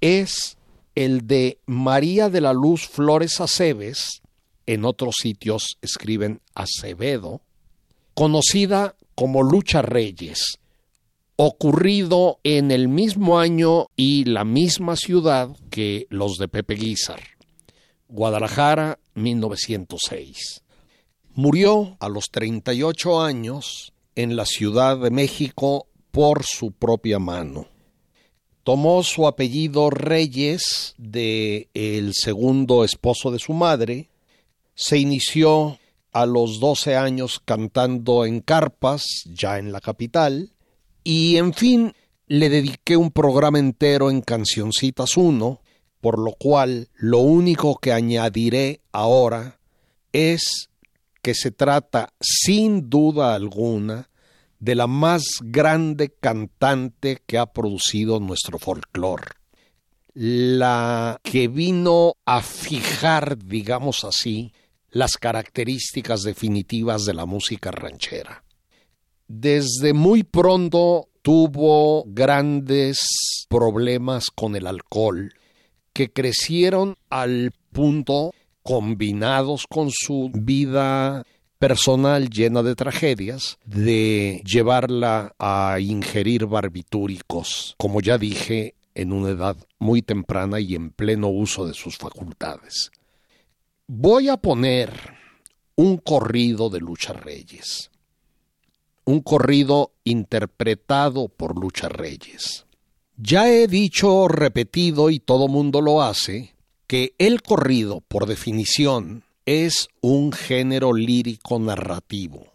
es 0.00 0.58
el 0.94 1.26
de 1.26 1.58
María 1.66 2.28
de 2.28 2.40
la 2.40 2.52
Luz 2.52 2.86
Flores 2.86 3.40
Aceves, 3.40 4.22
en 4.66 4.84
otros 4.84 5.16
sitios 5.20 5.78
escriben 5.82 6.40
Acevedo, 6.54 7.42
conocida 8.14 8.94
como 9.14 9.42
Lucha 9.42 9.82
Reyes, 9.82 10.58
ocurrido 11.36 12.38
en 12.44 12.70
el 12.70 12.88
mismo 12.88 13.38
año 13.38 13.88
y 13.96 14.24
la 14.24 14.44
misma 14.44 14.96
ciudad 14.96 15.50
que 15.70 16.06
los 16.10 16.36
de 16.36 16.48
Pepe 16.48 16.74
Guizar, 16.74 17.20
Guadalajara, 18.08 19.00
1906. 19.14 20.62
Murió 21.34 21.96
a 21.98 22.08
los 22.08 22.26
38 22.30 23.20
años 23.20 23.92
en 24.14 24.36
la 24.36 24.46
Ciudad 24.46 24.98
de 24.98 25.10
México 25.10 25.88
por 26.14 26.44
su 26.44 26.70
propia 26.70 27.18
mano. 27.18 27.66
Tomó 28.62 29.02
su 29.02 29.26
apellido 29.26 29.90
Reyes 29.90 30.94
de 30.96 31.68
el 31.74 32.12
segundo 32.14 32.84
esposo 32.84 33.32
de 33.32 33.40
su 33.40 33.52
madre, 33.52 34.10
se 34.76 34.96
inició 34.96 35.76
a 36.12 36.24
los 36.24 36.60
12 36.60 36.94
años 36.94 37.42
cantando 37.44 38.24
en 38.24 38.40
carpas, 38.40 39.04
ya 39.24 39.58
en 39.58 39.72
la 39.72 39.80
capital, 39.80 40.52
y 41.02 41.36
en 41.36 41.52
fin, 41.52 41.94
le 42.28 42.48
dediqué 42.48 42.96
un 42.96 43.10
programa 43.10 43.58
entero 43.58 44.08
en 44.08 44.20
Cancioncitas 44.20 45.16
1, 45.16 45.60
por 46.00 46.20
lo 46.20 46.32
cual 46.34 46.90
lo 46.94 47.18
único 47.18 47.76
que 47.78 47.92
añadiré 47.92 48.82
ahora 48.92 49.58
es 50.12 50.70
que 51.22 51.34
se 51.34 51.50
trata 51.50 52.12
sin 52.20 52.88
duda 52.88 53.34
alguna 53.34 54.10
de 54.58 54.74
la 54.74 54.86
más 54.86 55.24
grande 55.42 56.14
cantante 56.18 57.22
que 57.26 57.38
ha 57.38 57.46
producido 57.46 58.20
nuestro 58.20 58.58
folclore. 58.58 59.32
La 60.14 61.20
que 61.22 61.48
vino 61.48 62.14
a 62.24 62.40
fijar, 62.42 63.36
digamos 63.38 64.04
así, 64.04 64.52
las 64.90 65.16
características 65.16 66.22
definitivas 66.22 67.04
de 67.04 67.14
la 67.14 67.26
música 67.26 67.72
ranchera. 67.72 68.44
Desde 69.26 69.92
muy 69.92 70.22
pronto 70.22 71.08
tuvo 71.22 72.04
grandes 72.06 72.98
problemas 73.48 74.26
con 74.30 74.54
el 74.54 74.66
alcohol 74.66 75.32
que 75.92 76.12
crecieron 76.12 76.96
al 77.08 77.52
punto, 77.72 78.32
combinados 78.62 79.66
con 79.66 79.90
su 79.90 80.30
vida 80.34 81.24
personal 81.66 82.28
llena 82.28 82.62
de 82.62 82.74
tragedias, 82.74 83.56
de 83.64 84.42
llevarla 84.44 85.34
a 85.38 85.80
ingerir 85.80 86.44
barbitúricos, 86.44 87.74
como 87.78 88.02
ya 88.02 88.18
dije, 88.18 88.74
en 88.94 89.14
una 89.14 89.30
edad 89.30 89.56
muy 89.78 90.02
temprana 90.02 90.60
y 90.60 90.74
en 90.74 90.90
pleno 90.90 91.28
uso 91.28 91.66
de 91.66 91.72
sus 91.72 91.96
facultades. 91.96 92.90
Voy 93.86 94.28
a 94.28 94.36
poner 94.36 94.90
un 95.74 95.96
corrido 95.96 96.68
de 96.68 96.80
Lucha 96.80 97.14
Reyes, 97.14 97.90
un 99.06 99.22
corrido 99.22 99.92
interpretado 100.04 101.28
por 101.28 101.58
Lucha 101.58 101.88
Reyes. 101.88 102.66
Ya 103.16 103.50
he 103.50 103.68
dicho, 103.68 104.28
repetido, 104.28 105.08
y 105.08 105.18
todo 105.18 105.48
mundo 105.48 105.80
lo 105.80 106.02
hace, 106.02 106.54
que 106.86 107.14
el 107.16 107.40
corrido, 107.40 108.02
por 108.06 108.26
definición, 108.26 109.24
es 109.46 109.88
un 110.00 110.32
género 110.32 110.92
lírico 110.92 111.58
narrativo, 111.58 112.46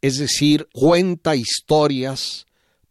es 0.00 0.18
decir, 0.18 0.68
cuenta 0.72 1.36
historias 1.36 2.46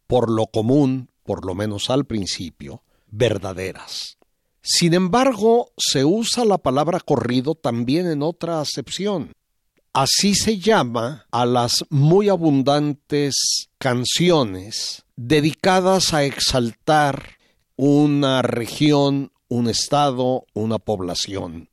por 0.08 0.30
lo 0.32 0.48
común, 0.48 1.10
por 1.24 1.46
lo 1.46 1.54
menos 1.54 1.90
al 1.90 2.06
principio, 2.06 2.84
verdaderas. 3.08 4.18
Sin 4.62 4.94
embargo, 4.94 5.72
se 5.78 6.06
usa 6.06 6.46
la 6.46 6.58
palabra 6.58 7.00
corrido 7.00 7.56
también 7.56 8.08
en 8.08 8.22
otra 8.22 8.62
acepción. 8.62 9.34
Así 9.94 10.36
se 10.36 10.60
llama 10.60 11.26
a 11.32 11.46
las 11.46 11.86
muy 11.90 12.30
abundantes 12.30 13.70
canciones 13.78 15.04
dedicadas 15.16 16.14
a 16.14 16.24
exaltar 16.24 17.38
una 17.76 18.42
región, 18.42 19.32
un 19.48 19.70
estado, 19.70 20.46
una 20.54 20.78
población, 20.78 21.69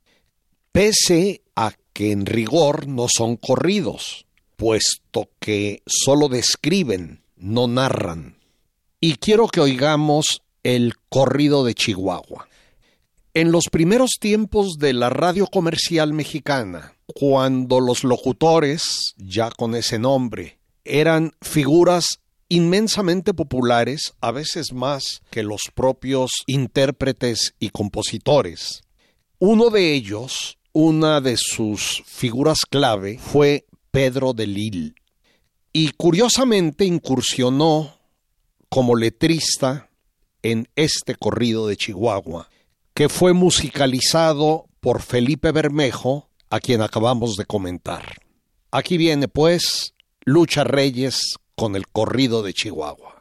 pese 0.71 1.41
a 1.55 1.73
que 1.93 2.11
en 2.11 2.25
rigor 2.25 2.87
no 2.87 3.07
son 3.09 3.37
corridos, 3.37 4.25
puesto 4.55 5.29
que 5.39 5.81
sólo 5.85 6.29
describen, 6.29 7.23
no 7.35 7.67
narran. 7.67 8.37
Y 8.99 9.15
quiero 9.15 9.47
que 9.47 9.61
oigamos 9.61 10.41
el 10.63 10.93
corrido 11.09 11.63
de 11.63 11.73
Chihuahua. 11.73 12.47
En 13.33 13.51
los 13.51 13.65
primeros 13.71 14.11
tiempos 14.19 14.77
de 14.79 14.93
la 14.93 15.09
radio 15.09 15.45
comercial 15.45 16.11
mexicana, 16.11 16.95
cuando 17.05 17.79
los 17.79 18.03
locutores, 18.03 19.13
ya 19.17 19.51
con 19.51 19.75
ese 19.75 19.99
nombre, 19.99 20.57
eran 20.83 21.31
figuras 21.41 22.19
inmensamente 22.49 23.33
populares, 23.33 24.13
a 24.21 24.31
veces 24.31 24.73
más 24.73 25.21
que 25.29 25.43
los 25.43 25.61
propios 25.73 26.31
intérpretes 26.47 27.53
y 27.59 27.69
compositores. 27.69 28.83
Uno 29.39 29.69
de 29.69 29.93
ellos, 29.93 30.56
una 30.79 31.21
de 31.21 31.37
sus 31.37 32.03
figuras 32.05 32.59
clave, 32.69 33.17
fue 33.17 33.65
Pedro 33.89 34.33
de 34.33 34.45
Lille, 34.45 34.93
y 35.73 35.89
curiosamente 35.93 36.85
incursionó 36.85 37.97
como 38.69 38.95
letrista 38.95 39.89
en 40.43 40.69
este 40.75 41.15
corrido 41.15 41.65
de 41.65 41.77
Chihuahua, 41.77 42.51
que 42.93 43.09
fue 43.09 43.33
musicalizado 43.33 44.67
por 44.79 45.01
Felipe 45.01 45.51
Bermejo, 45.51 46.29
a 46.51 46.59
quien 46.59 46.83
acabamos 46.83 47.37
de 47.37 47.45
comentar. 47.45 48.21
Aquí 48.69 48.97
viene, 48.97 49.27
pues, 49.27 49.95
Lucha 50.25 50.63
Reyes 50.63 51.37
con 51.55 51.75
el 51.75 51.87
corrido 51.87 52.43
de 52.43 52.53
Chihuahua. 52.53 53.16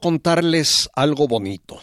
Contarles 0.00 0.88
algo 0.94 1.26
bonito. 1.28 1.78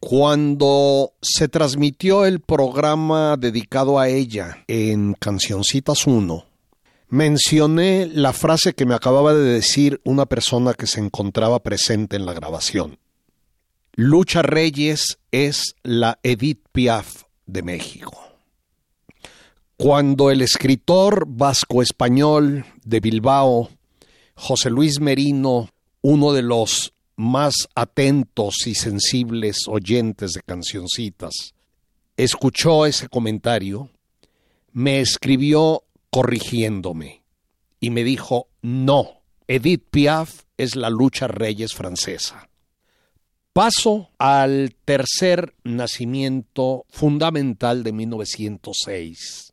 Cuando 0.00 1.12
se 1.22 1.48
transmitió 1.48 2.24
el 2.24 2.40
programa 2.40 3.36
dedicado 3.36 3.98
a 3.98 4.08
ella 4.08 4.64
en 4.66 5.14
Cancioncitas 5.14 6.06
1, 6.06 6.44
mencioné 7.08 8.06
la 8.06 8.32
frase 8.32 8.72
que 8.72 8.86
me 8.86 8.94
acababa 8.94 9.32
de 9.34 9.44
decir 9.44 10.00
una 10.04 10.26
persona 10.26 10.74
que 10.74 10.86
se 10.86 11.00
encontraba 11.00 11.62
presente 11.62 12.16
en 12.16 12.26
la 12.26 12.32
grabación. 12.32 12.98
Lucha 13.94 14.42
Reyes 14.42 15.18
es 15.30 15.76
la 15.82 16.18
Edith 16.22 16.64
Piaf 16.72 17.24
de 17.46 17.62
México. 17.62 18.18
Cuando 19.76 20.30
el 20.30 20.40
escritor 20.40 21.26
vasco-español 21.28 22.64
de 22.84 23.00
Bilbao, 23.00 23.68
José 24.34 24.70
Luis 24.70 25.00
Merino, 25.00 25.68
uno 26.02 26.32
de 26.32 26.42
los 26.42 26.92
más 27.16 27.54
atentos 27.74 28.66
y 28.66 28.74
sensibles 28.74 29.68
oyentes 29.68 30.32
de 30.32 30.42
cancioncitas, 30.42 31.54
escuchó 32.16 32.86
ese 32.86 33.08
comentario, 33.08 33.90
me 34.72 35.00
escribió 35.00 35.84
corrigiéndome 36.10 37.22
y 37.80 37.90
me 37.90 38.04
dijo, 38.04 38.48
no, 38.60 39.22
Edith 39.46 39.84
Piaf 39.90 40.42
es 40.56 40.76
la 40.76 40.90
lucha 40.90 41.28
reyes 41.28 41.74
francesa. 41.74 42.48
Paso 43.52 44.10
al 44.18 44.74
tercer 44.84 45.54
nacimiento 45.62 46.86
fundamental 46.88 47.82
de 47.82 47.92
1906. 47.92 49.52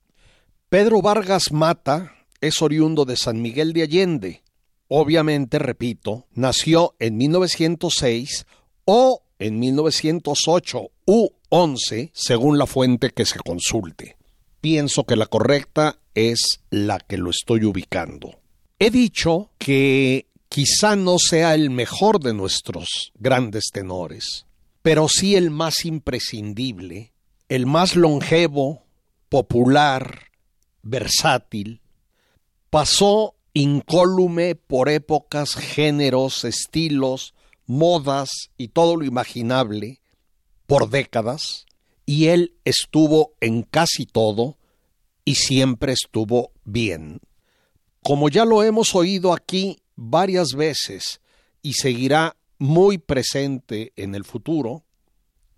Pedro 0.69 1.01
Vargas 1.01 1.51
Mata 1.51 2.15
es 2.39 2.61
oriundo 2.61 3.03
de 3.03 3.17
San 3.17 3.41
Miguel 3.41 3.73
de 3.73 3.81
Allende, 3.83 4.43
obviamente, 4.89 5.57
repito, 5.59 6.27
nació 6.33 6.95
en 6.99 7.17
1906 7.17 8.45
o 8.83 9.23
en 9.39 9.59
1908 9.59 10.91
u 11.05 11.29
11, 11.49 12.11
según 12.13 12.57
la 12.57 12.67
fuente 12.67 13.11
que 13.11 13.25
se 13.25 13.39
consulte. 13.39 14.17
Pienso 14.59 15.05
que 15.05 15.15
la 15.15 15.25
correcta 15.25 15.99
es 16.13 16.59
la 16.69 16.99
que 16.99 17.17
lo 17.17 17.29
estoy 17.29 17.63
ubicando. 17.63 18.39
He 18.77 18.91
dicho 18.91 19.51
que 19.57 20.27
quizá 20.49 20.95
no 20.95 21.17
sea 21.17 21.55
el 21.55 21.69
mejor 21.69 22.19
de 22.19 22.33
nuestros 22.33 23.11
grandes 23.15 23.69
tenores, 23.71 24.45
pero 24.81 25.07
sí 25.07 25.35
el 25.35 25.49
más 25.49 25.85
imprescindible, 25.85 27.13
el 27.47 27.65
más 27.65 27.95
longevo, 27.95 28.83
popular, 29.29 30.29
versátil. 30.81 31.81
Pasó 32.69 33.35
incólume 33.59 34.55
por 34.55 34.87
épocas, 34.87 35.55
géneros, 35.55 36.45
estilos, 36.45 37.33
modas 37.65 38.29
y 38.57 38.69
todo 38.69 38.95
lo 38.95 39.03
imaginable 39.03 39.99
por 40.65 40.89
décadas, 40.89 41.65
y 42.05 42.27
él 42.27 42.55
estuvo 42.63 43.33
en 43.41 43.63
casi 43.63 44.05
todo 44.05 44.57
y 45.25 45.35
siempre 45.35 45.91
estuvo 45.91 46.53
bien. 46.63 47.19
Como 48.01 48.29
ya 48.29 48.45
lo 48.45 48.63
hemos 48.63 48.95
oído 48.95 49.33
aquí 49.33 49.81
varias 49.95 50.53
veces 50.53 51.19
y 51.61 51.73
seguirá 51.73 52.37
muy 52.59 52.97
presente 52.97 53.91
en 53.97 54.15
el 54.15 54.23
futuro, 54.23 54.85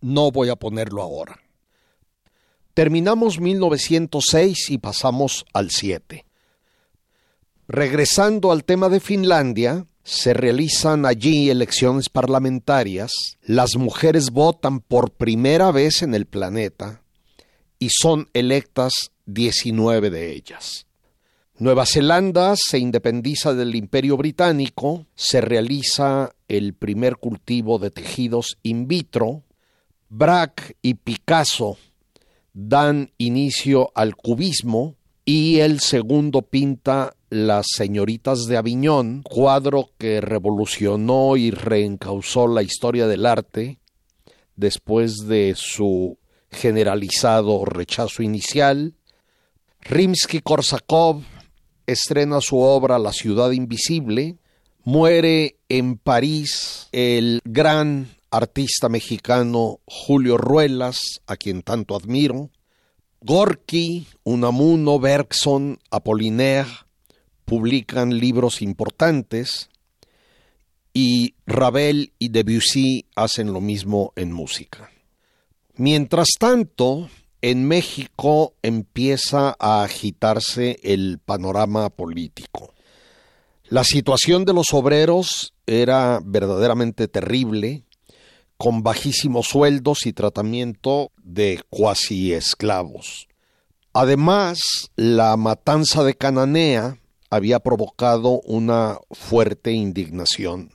no 0.02 0.32
voy 0.32 0.49
a 0.49 0.56
ponerlo 0.56 1.04
ahora. 1.04 1.39
Terminamos 2.74 3.39
1906 3.39 4.72
y 4.72 4.80
pasamos 4.80 5.45
al 5.54 5.70
7. 5.70 6.26
Regresando 7.74 8.51
al 8.51 8.65
tema 8.65 8.89
de 8.89 8.99
Finlandia, 8.99 9.86
se 10.03 10.34
realizan 10.34 11.05
allí 11.05 11.49
elecciones 11.49 12.09
parlamentarias, 12.09 13.13
las 13.43 13.78
mujeres 13.78 14.32
votan 14.32 14.82
por 14.82 15.11
primera 15.11 15.72
vez 15.72 16.01
en 16.01 16.13
el 16.13 16.26
planeta 16.26 17.01
y 17.80 17.88
son 17.91 18.28
electas 18.34 18.91
19 19.26 20.09
de 20.09 20.34
ellas. 20.34 20.86
Nueva 21.59 21.86
Zelanda 21.86 22.55
se 22.57 22.78
independiza 22.78 23.53
del 23.53 23.74
Imperio 23.74 24.17
Británico, 24.17 25.05
se 25.15 25.39
realiza 25.39 26.36
el 26.49 26.74
primer 26.74 27.15
cultivo 27.15 27.80
de 27.80 27.89
tejidos 27.89 28.57
in 28.63 28.89
vitro, 28.89 29.43
Braque 30.09 30.76
y 30.82 30.95
Picasso 30.95 31.78
dan 32.53 33.11
inicio 33.17 33.93
al 33.95 34.17
cubismo 34.17 34.97
y 35.24 35.59
el 35.59 35.80
segundo 35.80 36.41
pinta 36.41 37.15
las 37.32 37.65
señoritas 37.77 38.45
de 38.45 38.57
Aviñón, 38.57 39.23
cuadro 39.23 39.89
que 39.97 40.19
revolucionó 40.19 41.38
y 41.38 41.49
reencausó 41.49 42.45
la 42.45 42.61
historia 42.61 43.07
del 43.07 43.25
arte 43.25 43.79
después 44.57 45.15
de 45.27 45.53
su 45.55 46.17
generalizado 46.51 47.63
rechazo 47.63 48.21
inicial. 48.21 48.95
Rimsky-Korsakov 49.84 51.23
estrena 51.88 52.41
su 52.41 52.59
obra 52.59 52.99
La 52.99 53.13
ciudad 53.13 53.51
invisible, 53.51 54.36
muere 54.84 55.55
en 55.69 55.97
París 55.97 56.89
el 56.91 57.39
gran 57.45 58.09
artista 58.29 58.89
mexicano 58.89 59.79
Julio 59.86 60.38
Ruelas, 60.38 61.21
a 61.27 61.38
quien 61.38 61.61
tanto 61.61 61.95
admiro, 61.95 62.49
Gorky, 63.21 64.05
Unamuno, 64.23 64.99
Bergson, 64.99 65.79
Apollinaire, 65.91 66.67
publican 67.52 68.18
libros 68.18 68.62
importantes 68.62 69.70
y 70.93 71.36
Ravel 71.45 72.14
y 72.18 72.30
Debussy 72.30 73.08
hacen 73.14 73.52
lo 73.52 73.60
mismo 73.60 74.14
en 74.16 74.32
música. 74.32 74.89
Mientras 75.76 76.30
tanto, 76.39 77.10
en 77.41 77.68
México 77.68 78.54
empieza 78.62 79.54
a 79.60 79.84
agitarse 79.84 80.80
el 80.82 81.20
panorama 81.20 81.89
político. 81.89 82.74
La 83.66 83.84
situación 83.84 84.45
de 84.45 84.54
los 84.54 84.68
obreros 84.72 85.54
era 85.68 86.22
verdaderamente 86.24 87.10
terrible, 87.10 87.84
con 88.56 88.82
bajísimos 88.82 89.47
sueldos 89.47 90.06
y 90.06 90.14
tratamiento 90.14 91.12
de 91.22 91.60
cuasi 91.70 92.32
esclavos. 92.32 93.28
Además, 93.91 94.62
la 94.95 95.36
matanza 95.36 96.06
de 96.06 96.16
Cananea 96.16 97.01
había 97.32 97.59
provocado 97.59 98.41
una 98.41 98.99
fuerte 99.09 99.71
indignación. 99.71 100.71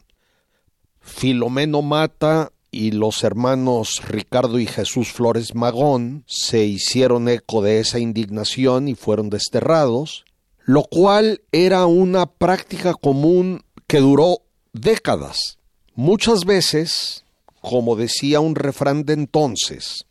Filomeno 1.01 1.83
Mata 1.83 2.51
y 2.71 2.93
los 2.93 3.23
hermanos 3.23 4.03
Ricardo 4.09 4.59
y 4.59 4.67
Jesús 4.67 5.13
Flores 5.13 5.55
Magón 5.55 6.25
se 6.27 6.65
hicieron 6.65 7.29
eco 7.29 7.63
de 7.63 7.79
esa 7.79 7.99
indignación 7.99 8.89
y 8.89 8.95
fueron 8.95 9.29
desterrados, 9.29 10.25
lo 10.65 10.83
cual 10.85 11.43
era 11.53 11.87
una 11.87 12.27
práctica 12.27 12.95
común 12.95 13.63
que 13.87 13.99
duró 13.99 14.39
décadas. 14.73 15.59
Muchas 15.95 16.41
veces, 16.47 17.25
como 17.61 17.97
decía 17.97 18.41
un 18.41 18.55
refrán 18.55 19.05
de 19.05 19.13
entonces, 19.13 20.07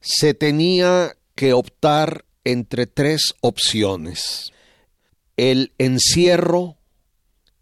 se 0.00 0.32
tenía 0.32 1.14
que 1.34 1.52
optar 1.52 2.24
entre 2.42 2.86
tres 2.86 3.34
opciones 3.42 4.50
el 5.40 5.72
encierro, 5.78 6.76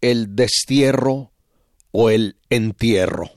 el 0.01 0.35
destierro 0.35 1.31
o 1.91 2.09
el 2.09 2.35
entierro. 2.49 3.31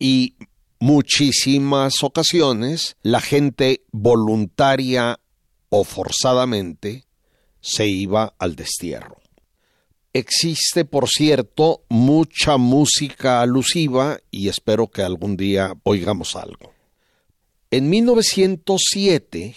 Y 0.00 0.34
muchísimas 0.80 2.02
ocasiones 2.02 2.96
la 3.02 3.20
gente 3.20 3.84
voluntaria 3.92 5.20
o 5.68 5.84
forzadamente 5.84 7.04
se 7.60 7.86
iba 7.86 8.34
al 8.40 8.56
destierro. 8.56 9.18
Existe, 10.12 10.84
por 10.84 11.08
cierto, 11.08 11.84
mucha 11.88 12.56
música 12.56 13.42
alusiva 13.42 14.18
y 14.32 14.48
espero 14.48 14.88
que 14.88 15.02
algún 15.02 15.36
día 15.36 15.72
oigamos 15.84 16.34
algo. 16.34 16.72
En 17.70 17.90
1907, 17.90 19.54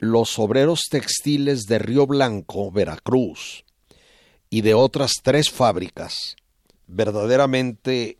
los 0.00 0.38
obreros 0.38 0.88
textiles 0.90 1.66
de 1.66 1.78
Río 1.78 2.06
Blanco, 2.06 2.72
Veracruz, 2.72 3.64
y 4.48 4.62
de 4.62 4.74
otras 4.74 5.12
tres 5.22 5.50
fábricas, 5.50 6.34
verdaderamente 6.86 8.18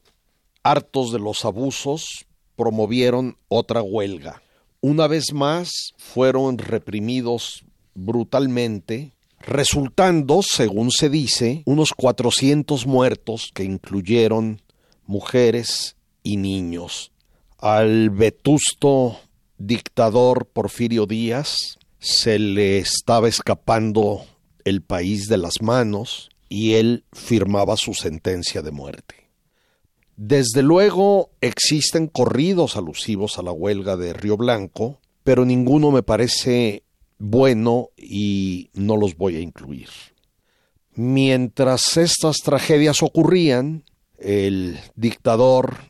hartos 0.62 1.10
de 1.10 1.18
los 1.18 1.44
abusos, 1.44 2.26
promovieron 2.54 3.38
otra 3.48 3.82
huelga. 3.82 4.42
Una 4.82 5.06
vez 5.06 5.32
más 5.32 5.70
fueron 5.96 6.58
reprimidos 6.58 7.64
brutalmente 7.94 9.12
resultando, 9.40 10.40
según 10.42 10.90
se 10.90 11.08
dice, 11.08 11.62
unos 11.64 11.92
400 11.92 12.86
muertos 12.86 13.50
que 13.54 13.64
incluyeron 13.64 14.60
mujeres 15.06 15.96
y 16.22 16.36
niños. 16.36 17.10
Al 17.58 18.10
vetusto 18.10 19.18
dictador 19.60 20.46
Porfirio 20.46 21.06
Díaz 21.06 21.78
se 21.98 22.38
le 22.38 22.78
estaba 22.78 23.28
escapando 23.28 24.24
el 24.64 24.80
país 24.82 25.28
de 25.28 25.36
las 25.36 25.60
manos 25.60 26.30
y 26.48 26.72
él 26.74 27.04
firmaba 27.12 27.76
su 27.76 27.92
sentencia 27.92 28.62
de 28.62 28.70
muerte. 28.70 29.28
Desde 30.16 30.62
luego 30.62 31.30
existen 31.40 32.06
corridos 32.06 32.76
alusivos 32.76 33.38
a 33.38 33.42
la 33.42 33.52
huelga 33.52 33.96
de 33.96 34.14
Río 34.14 34.36
Blanco, 34.36 34.98
pero 35.24 35.44
ninguno 35.44 35.90
me 35.90 36.02
parece 36.02 36.82
bueno 37.18 37.90
y 37.96 38.70
no 38.72 38.96
los 38.96 39.16
voy 39.16 39.36
a 39.36 39.40
incluir. 39.40 39.88
Mientras 40.94 41.96
estas 41.98 42.38
tragedias 42.38 43.02
ocurrían, 43.02 43.84
el 44.18 44.78
dictador 44.96 45.89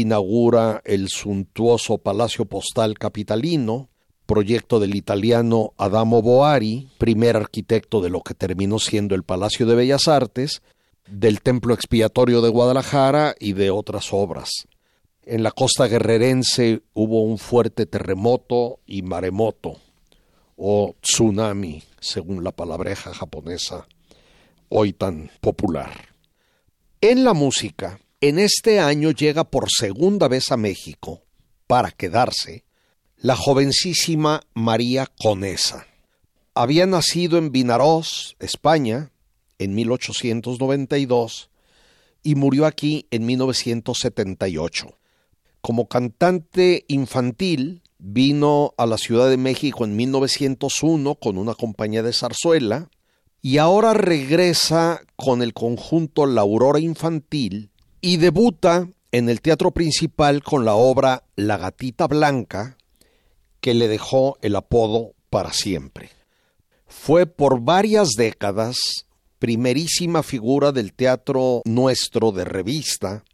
inaugura 0.00 0.82
el 0.84 1.08
suntuoso 1.08 1.98
Palacio 1.98 2.46
Postal 2.46 2.98
Capitalino, 2.98 3.88
proyecto 4.26 4.80
del 4.80 4.94
italiano 4.94 5.72
Adamo 5.76 6.22
Boari, 6.22 6.88
primer 6.98 7.36
arquitecto 7.36 8.00
de 8.00 8.10
lo 8.10 8.22
que 8.22 8.34
terminó 8.34 8.78
siendo 8.78 9.14
el 9.14 9.22
Palacio 9.22 9.66
de 9.66 9.74
Bellas 9.74 10.08
Artes, 10.08 10.62
del 11.06 11.42
Templo 11.42 11.74
Expiatorio 11.74 12.40
de 12.40 12.48
Guadalajara 12.48 13.34
y 13.38 13.52
de 13.52 13.70
otras 13.70 14.12
obras. 14.12 14.50
En 15.22 15.42
la 15.42 15.50
costa 15.50 15.86
guerrerense 15.86 16.82
hubo 16.92 17.22
un 17.22 17.38
fuerte 17.38 17.86
terremoto 17.86 18.80
y 18.86 19.02
maremoto, 19.02 19.76
o 20.56 20.96
tsunami, 21.00 21.82
según 22.00 22.44
la 22.44 22.52
palabreja 22.52 23.14
japonesa, 23.14 23.86
hoy 24.68 24.92
tan 24.92 25.30
popular. 25.40 26.08
En 27.00 27.24
la 27.24 27.34
música, 27.34 28.00
en 28.28 28.38
este 28.38 28.80
año 28.80 29.10
llega 29.10 29.44
por 29.44 29.66
segunda 29.70 30.28
vez 30.28 30.50
a 30.50 30.56
México, 30.56 31.20
para 31.66 31.90
quedarse, 31.90 32.64
la 33.18 33.36
jovencísima 33.36 34.40
María 34.54 35.06
Conesa. 35.22 35.86
Había 36.54 36.86
nacido 36.86 37.36
en 37.36 37.52
Vinaroz, 37.52 38.34
España, 38.38 39.12
en 39.58 39.74
1892 39.74 41.50
y 42.22 42.34
murió 42.34 42.64
aquí 42.64 43.06
en 43.10 43.26
1978. 43.26 44.96
Como 45.60 45.86
cantante 45.86 46.86
infantil, 46.88 47.82
vino 47.98 48.72
a 48.78 48.86
la 48.86 48.96
Ciudad 48.96 49.28
de 49.28 49.36
México 49.36 49.84
en 49.84 49.96
1901 49.96 51.16
con 51.16 51.36
una 51.36 51.54
compañía 51.54 52.02
de 52.02 52.14
zarzuela 52.14 52.88
y 53.42 53.58
ahora 53.58 53.92
regresa 53.92 55.02
con 55.14 55.42
el 55.42 55.52
conjunto 55.52 56.24
La 56.24 56.40
Aurora 56.40 56.80
Infantil 56.80 57.70
y 58.04 58.18
debuta 58.18 58.86
en 59.12 59.30
el 59.30 59.40
teatro 59.40 59.70
principal 59.70 60.42
con 60.42 60.66
la 60.66 60.74
obra 60.74 61.24
La 61.36 61.56
Gatita 61.56 62.06
Blanca, 62.06 62.76
que 63.62 63.72
le 63.72 63.88
dejó 63.88 64.36
el 64.42 64.56
apodo 64.56 65.12
para 65.30 65.54
siempre. 65.54 66.10
Fue 66.86 67.24
por 67.24 67.62
varias 67.62 68.10
décadas 68.10 68.76
primerísima 69.38 70.22
figura 70.22 70.70
del 70.70 70.92
teatro 70.92 71.62
nuestro 71.64 72.30
de 72.30 72.44
revista, 72.44 73.24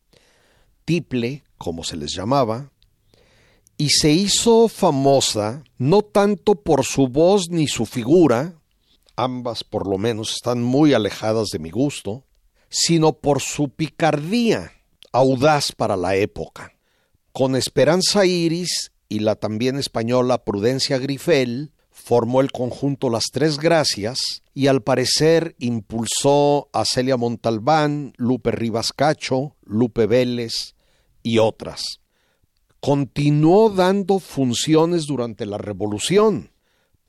tiple, 0.85 1.43
como 1.59 1.83
se 1.83 1.97
les 1.97 2.15
llamaba, 2.15 2.71
y 3.77 3.89
se 3.89 4.13
hizo 4.13 4.69
famosa 4.69 5.65
no 5.79 6.03
tanto 6.03 6.55
por 6.55 6.85
su 6.85 7.09
voz 7.09 7.51
ni 7.51 7.67
su 7.67 7.87
figura, 7.87 8.55
ambas 9.17 9.65
por 9.65 9.89
lo 9.89 9.99
menos 9.99 10.31
están 10.35 10.63
muy 10.63 10.95
alejadas 10.95 11.49
de 11.49 11.59
mi 11.59 11.71
gusto, 11.71 12.23
sino 12.71 13.13
por 13.13 13.43
su 13.43 13.69
picardía, 13.69 14.73
audaz 15.13 15.73
para 15.73 15.99
la 15.99 16.17
época. 16.17 16.73
Con 17.33 17.55
Esperanza 17.55 18.25
Iris 18.25 18.93
y 19.11 19.19
la 19.19 19.37
también 19.37 19.77
española 19.77 20.45
Prudencia 20.45 20.97
Grifel, 20.97 21.73
formó 21.91 22.41
el 22.41 22.51
conjunto 22.51 23.11
Las 23.11 23.25
Tres 23.31 23.59
Gracias 23.59 24.19
y 24.55 24.69
al 24.69 24.83
parecer 24.83 25.55
impulsó 25.59 26.71
a 26.73 26.87
Celia 26.87 27.19
Montalbán, 27.19 28.15
Lupe 28.17 28.53
Rivas 28.53 28.95
Cacho, 28.95 29.57
Lupe 29.63 30.07
Vélez 30.07 30.75
y 31.23 31.39
otras 31.39 32.01
continuó 32.81 33.69
dando 33.69 34.19
funciones 34.19 35.07
durante 35.07 35.47
la 35.47 35.59
Revolución. 35.59 36.51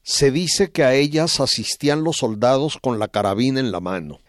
Se 0.04 0.32
dice 0.32 0.72
que 0.72 0.84
a 0.84 0.94
ellas 0.94 1.40
asistían 1.40 2.04
los 2.04 2.18
soldados 2.18 2.78
con 2.82 3.00
la 3.00 3.08
carabina 3.08 3.60
en 3.60 3.72
la 3.72 3.80
mano. 3.80 4.20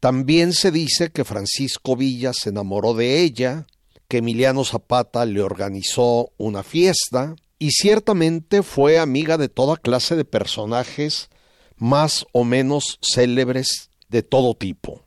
También 0.00 0.52
se 0.52 0.70
dice 0.70 1.10
que 1.10 1.24
Francisco 1.24 1.96
Villa 1.96 2.32
se 2.32 2.50
enamoró 2.50 2.94
de 2.94 3.22
ella, 3.22 3.66
que 4.08 4.18
Emiliano 4.18 4.64
Zapata 4.64 5.24
le 5.24 5.42
organizó 5.42 6.30
una 6.36 6.62
fiesta, 6.62 7.34
y 7.58 7.70
ciertamente 7.70 8.62
fue 8.62 8.98
amiga 8.98 9.38
de 9.38 9.48
toda 9.48 9.76
clase 9.76 10.14
de 10.14 10.24
personajes 10.24 11.30
más 11.76 12.26
o 12.32 12.44
menos 12.44 12.98
célebres 13.00 13.90
de 14.08 14.22
todo 14.22 14.54
tipo. 14.54 15.02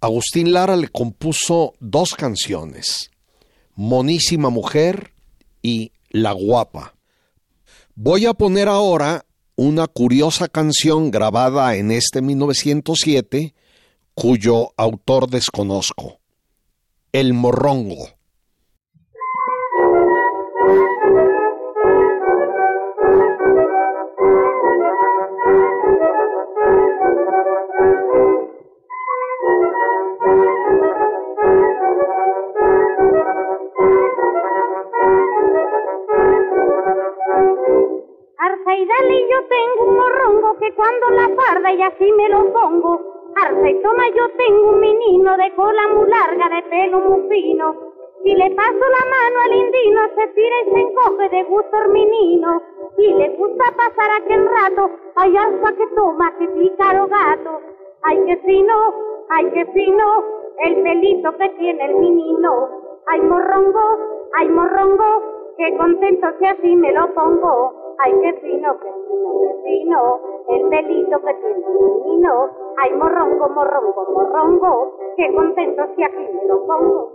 Agustín 0.00 0.52
Lara 0.52 0.76
le 0.76 0.88
compuso 0.88 1.74
dos 1.80 2.14
canciones, 2.14 3.10
Monísima 3.74 4.50
Mujer 4.50 5.14
y 5.62 5.92
La 6.10 6.32
Guapa. 6.32 6.94
Voy 7.94 8.26
a 8.26 8.34
poner 8.34 8.68
ahora 8.68 9.24
una 9.54 9.86
curiosa 9.86 10.48
canción 10.48 11.10
grabada 11.10 11.76
en 11.76 11.90
este 11.90 12.20
1907 12.20 13.54
cuyo 14.14 14.72
autor 14.76 15.28
desconozco. 15.28 16.20
El 17.12 17.34
Morrongo. 17.34 18.08
Yo 44.10 44.28
tengo 44.36 44.70
un 44.70 44.80
menino 44.80 45.36
de 45.36 45.54
cola 45.54 45.88
muy 45.94 46.08
larga, 46.08 46.48
de 46.56 46.62
pelo 46.68 46.98
muy 47.00 47.28
fino. 47.28 47.74
Si 48.24 48.34
le 48.34 48.50
paso 48.50 48.72
la 48.72 49.04
mano 49.10 49.40
al 49.44 49.56
indino, 49.56 50.00
se 50.16 50.26
tira 50.28 50.56
y 50.66 50.70
se 50.70 50.80
encoge 50.80 51.28
de 51.28 51.44
gusto 51.44 51.76
el 51.84 51.88
menino. 51.92 52.62
Y 52.98 53.14
le 53.14 53.28
gusta 53.36 53.64
pasar 53.76 54.10
aquel 54.20 54.44
rato, 54.46 54.90
ay, 55.16 55.36
alza 55.36 55.72
que 55.76 55.86
toma, 55.94 56.36
que 56.36 56.48
pica 56.48 56.92
gato. 56.92 57.60
Ay, 58.02 58.22
qué 58.26 58.36
fino, 58.38 58.74
ay, 59.30 59.50
qué 59.52 59.66
fino, 59.66 60.24
el 60.64 60.82
pelito 60.82 61.36
que 61.38 61.48
tiene 61.50 61.84
el 61.84 61.96
menino. 61.96 62.68
Ay, 63.06 63.20
morrongo, 63.20 63.98
ay, 64.34 64.48
morrongo, 64.48 65.54
qué 65.56 65.76
contento 65.76 66.26
si 66.38 66.46
así 66.46 66.76
me 66.76 66.92
lo 66.92 67.14
pongo. 67.14 67.94
Ay, 67.98 68.12
qué 68.20 68.32
fino, 68.40 68.78
qué 68.80 68.90
fino, 69.08 69.40
qué 69.40 69.62
fino, 69.64 70.20
el 70.48 70.68
pelito 70.68 71.20
que 71.20 71.34
tiene 71.34 71.66
el 71.66 72.04
niño. 72.04 72.61
Ay, 72.78 72.90
morrongo, 72.94 73.48
morrongo, 73.50 74.06
morrongo, 74.14 74.98
qué 75.16 75.32
contento 75.34 75.82
si 75.94 76.02
aquí 76.02 76.28
me 76.32 76.46
lo 76.46 76.66
pongo. 76.66 77.12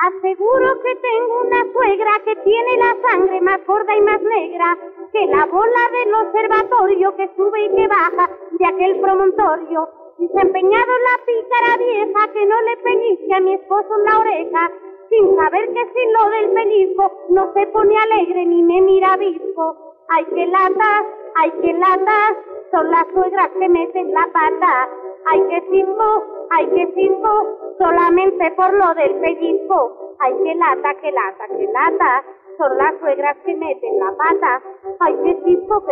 Aseguro 0.00 0.80
que 0.82 0.96
tengo 0.96 1.40
una 1.40 1.72
suegra 1.72 2.10
que 2.24 2.36
tiene 2.36 2.76
la 2.78 2.96
sangre 3.08 3.40
más 3.40 3.66
gorda 3.66 3.96
y 3.96 4.02
más 4.02 4.20
negra 4.22 4.78
que 5.12 5.26
la 5.26 5.46
bola 5.46 5.82
del 5.92 6.14
observatorio 6.14 7.16
que 7.16 7.30
sube 7.36 7.64
y 7.64 7.74
que 7.74 7.88
baja 7.88 8.30
de 8.50 8.66
aquel 8.66 9.00
promontorio. 9.00 9.88
Y 10.18 10.28
se 10.28 10.38
ha 10.38 10.42
empeñado 10.42 10.92
la 11.08 11.24
pícara 11.24 11.76
vieja 11.78 12.32
que 12.32 12.46
no 12.46 12.62
le 12.62 12.76
pellizque 12.78 13.34
a 13.34 13.40
mi 13.40 13.54
esposo 13.54 13.88
en 13.98 14.04
la 14.04 14.18
oreja, 14.18 14.72
sin 15.10 15.36
saber 15.36 15.68
que 15.72 15.92
sin 15.94 16.12
lo 16.12 16.30
del 16.30 16.50
pellizco 16.50 17.12
no 17.30 17.52
se 17.54 17.66
pone 17.68 17.94
alegre 17.96 18.46
ni 18.46 18.62
me 18.62 18.80
mira 18.82 19.16
visco. 19.16 19.94
Ay, 20.08 20.24
que 20.24 20.46
lata, 20.46 21.04
ay, 21.36 21.52
que 21.62 21.72
lata, 21.74 22.36
son 22.72 22.90
las 22.90 23.06
suegras 23.12 23.48
que 23.58 23.68
meten 23.68 24.12
la 24.12 24.26
pata. 24.32 24.88
Ay, 25.26 25.42
que 25.48 25.60
cisco, 25.70 26.24
ay, 26.50 26.66
que 26.68 26.92
cisco, 26.94 27.74
solamente 27.78 28.50
por 28.52 28.72
lo 28.72 28.94
del 28.94 29.14
pellizco. 29.20 30.14
Ay, 30.18 30.34
que 30.42 30.54
lata, 30.54 30.94
que 30.94 31.12
lata, 31.12 31.46
que 31.48 31.66
lata. 31.72 32.24
Son 32.58 32.76
las 32.76 32.98
suegras 32.98 33.36
que 33.46 33.56
meten 33.56 33.98
la 34.00 34.12
pata. 34.16 34.62
Ay, 35.00 35.14
chispo, 35.44 35.84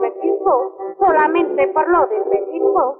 qué 0.00 0.12
chispo, 0.20 0.76
solamente 0.98 1.68
por 1.68 1.88
lo 1.88 2.06
del 2.06 2.22
pellizco. 2.24 2.96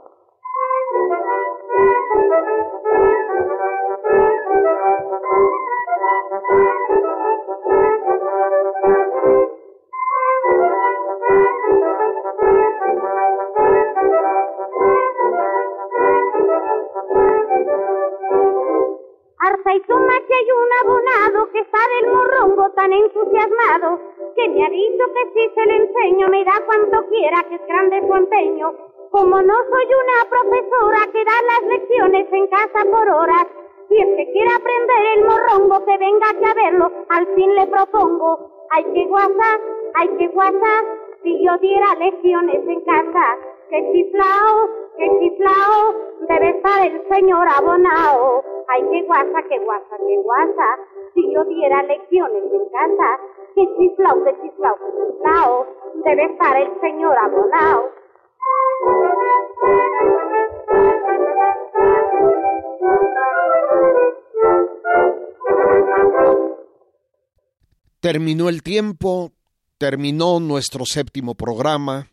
Terminó 68.26 68.48
el 68.48 68.64
tiempo, 68.64 69.32
terminó 69.78 70.40
nuestro 70.40 70.84
séptimo 70.84 71.36
programa, 71.36 72.08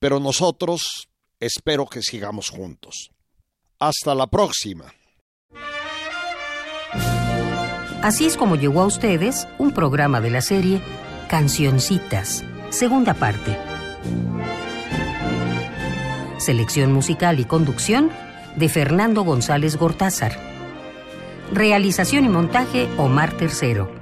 pero 0.00 0.18
nosotros 0.18 1.08
espero 1.38 1.86
que 1.86 2.02
sigamos 2.02 2.50
juntos. 2.50 3.12
Hasta 3.78 4.16
la 4.16 4.26
próxima. 4.26 4.92
Así 8.02 8.26
es 8.26 8.36
como 8.36 8.56
llegó 8.56 8.80
a 8.80 8.86
ustedes 8.86 9.46
un 9.58 9.70
programa 9.70 10.20
de 10.20 10.30
la 10.30 10.40
serie 10.40 10.80
Cancioncitas, 11.28 12.42
segunda 12.70 13.14
parte. 13.14 13.56
Selección 16.38 16.92
musical 16.92 17.38
y 17.38 17.44
conducción 17.44 18.10
de 18.56 18.68
Fernando 18.68 19.22
González 19.22 19.76
Gortázar. 19.76 20.36
Realización 21.52 22.24
y 22.24 22.30
montaje 22.30 22.88
Omar 22.98 23.36
Tercero. 23.36 24.01